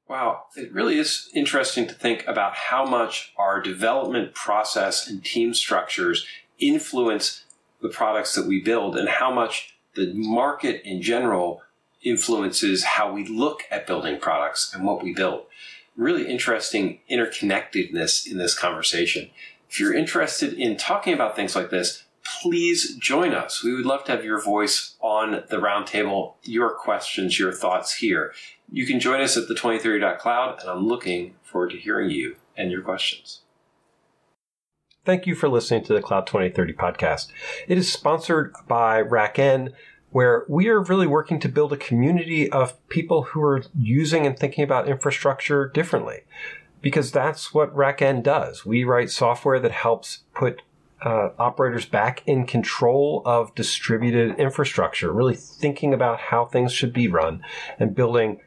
Wow, 0.08 0.46
it 0.56 0.72
really 0.74 0.98
is 0.98 1.30
interesting 1.34 1.88
to 1.88 1.94
think 1.94 2.26
about 2.28 2.56
how 2.56 2.86
much 2.86 3.34
our 3.38 3.62
development 3.62 4.34
process 4.34 5.08
and 5.08 5.24
team 5.24 5.54
structures 5.54 6.26
influence 6.60 7.44
the 7.82 7.90
products 7.90 8.34
that 8.36 8.48
we 8.48 8.62
build 8.62 8.98
and 8.98 9.08
how 9.08 9.32
much 9.32 9.78
the 9.96 10.14
market 10.14 10.82
in 10.84 11.02
general 11.02 11.62
influences 12.04 12.84
how 12.84 13.12
we 13.12 13.26
look 13.28 13.64
at 13.70 13.88
building 13.88 14.20
products 14.20 14.74
and 14.74 14.84
what 14.84 15.04
we 15.04 15.14
build. 15.14 15.46
Really 15.98 16.30
interesting 16.30 17.00
interconnectedness 17.12 18.32
in 18.32 18.38
this 18.38 18.58
conversation. 18.58 19.30
If 19.70 19.80
you're 19.80 19.94
interested 19.94 20.54
in 20.54 20.78
talking 20.78 21.14
about 21.14 21.36
things 21.36 21.56
like 21.56 21.72
this, 21.72 22.06
please 22.42 22.96
join 22.96 23.34
us. 23.34 23.64
We 23.64 23.74
would 23.74 23.86
love 23.86 24.04
to 24.06 24.12
have 24.12 24.24
your 24.24 24.42
voice 24.42 24.96
on 25.02 25.44
the 25.50 25.58
roundtable, 25.58 26.36
your 26.44 26.70
questions, 26.70 27.40
your 27.40 27.52
thoughts 27.52 27.96
here. 27.96 28.34
You 28.72 28.86
can 28.86 29.00
join 29.00 29.22
us 29.22 29.38
at 29.38 29.48
the 29.48 29.56
2030.cloud, 29.56 30.60
and 30.62 30.70
I'm 30.70 30.88
looking 30.88 31.36
forward 31.42 31.72
to 31.72 31.78
hearing 31.78 32.12
you 32.12 32.36
and 32.56 32.72
your 32.72 32.82
questions. 32.82 33.42
Thank 35.06 35.26
you 35.26 35.36
for 35.36 35.48
listening 35.48 35.86
to 35.86 35.94
the 35.94 36.02
Cloud 36.02 36.28
2030 36.28 36.74
podcast. 36.74 37.28
It 37.68 37.78
is 37.78 37.92
sponsored 37.92 38.54
by 38.68 39.02
RackN, 39.02 39.72
where 40.12 40.46
we 40.48 40.70
are 40.70 40.82
really 40.82 41.08
working 41.08 41.40
to 41.40 41.50
build 41.50 41.74
a 41.74 41.78
community 41.78 42.50
of 42.52 42.88
people 42.88 43.24
who 43.24 43.44
are 43.44 43.64
using 43.78 44.26
and 44.26 44.38
thinking 44.38 44.64
about 44.64 44.88
infrastructure 44.88 45.70
differently. 45.70 46.22
Because 46.82 47.12
that's 47.12 47.54
what 47.54 47.76
RackN 47.76 48.24
does. 48.24 48.66
We 48.66 48.84
write 48.84 49.10
software 49.10 49.60
that 49.60 49.72
helps 49.72 50.20
put 50.34 50.62
uh, 51.02 51.30
operators 51.38 51.86
back 51.86 52.24
in 52.26 52.46
control 52.46 53.22
of 53.26 53.54
distributed 53.56 54.40
infrastructure, 54.40 55.12
really 55.12 55.36
thinking 55.36 55.94
about 55.94 56.20
how 56.20 56.46
things 56.46 56.72
should 56.72 56.94
be 56.94 57.08
run 57.08 57.44
and 57.80 57.96
building 57.96 58.40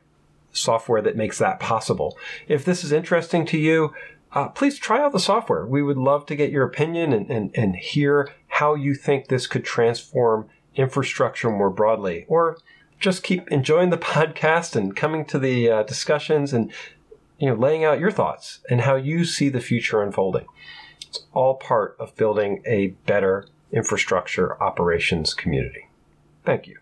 software 0.53 1.03
that 1.03 1.17
makes 1.17 1.39
that 1.39 1.61
possible. 1.61 2.17
If 2.49 2.65
this 2.65 2.83
is 2.83 2.93
interesting 2.93 3.47
to 3.47 3.59
you, 3.59 3.95
uh, 4.33 4.49
please 4.49 4.79
try 4.79 5.01
out 5.01 5.13
the 5.13 5.21
software. 5.21 5.67
We 5.67 5.83
would 5.83 5.97
love 5.97 6.27
to 6.27 6.37
get 6.37 6.51
your 6.51 6.65
opinion 6.65 7.13
and, 7.13 7.31
and, 7.31 7.51
and 7.55 7.77
hear 7.77 8.33
how 8.49 8.75
you 8.75 8.95
think 8.95 9.27
this 9.27 9.47
could 9.47 9.65
transform 9.65 10.49
infrastructure 10.81 11.51
more 11.51 11.71
broadly. 11.71 12.25
Or 12.29 12.59
just 12.99 13.23
keep 13.23 13.49
enjoying 13.49 13.91
the 13.91 13.99
podcast 14.13 14.75
and 14.75 14.97
coming 14.97 15.25
to 15.27 15.39
the 15.39 15.71
uh, 15.71 15.83
discussions 15.85 16.53
and 16.53 16.73
you 17.39 17.49
know 17.49 17.55
laying 17.55 17.85
out 17.85 18.01
your 18.01 18.11
thoughts 18.11 18.61
and 18.69 18.83
how 18.83 18.97
you 18.97 19.25
see 19.25 19.49
the 19.49 19.61
future 19.61 20.03
unfolding. 20.03 20.47
It's 21.09 21.25
all 21.33 21.55
part 21.55 21.97
of 21.99 22.17
building 22.17 22.63
a 22.67 22.89
better 23.07 23.47
infrastructure 23.73 24.61
operations 24.63 25.35
community. 25.35 25.89
Thank 26.45 26.67
you. 26.67 26.80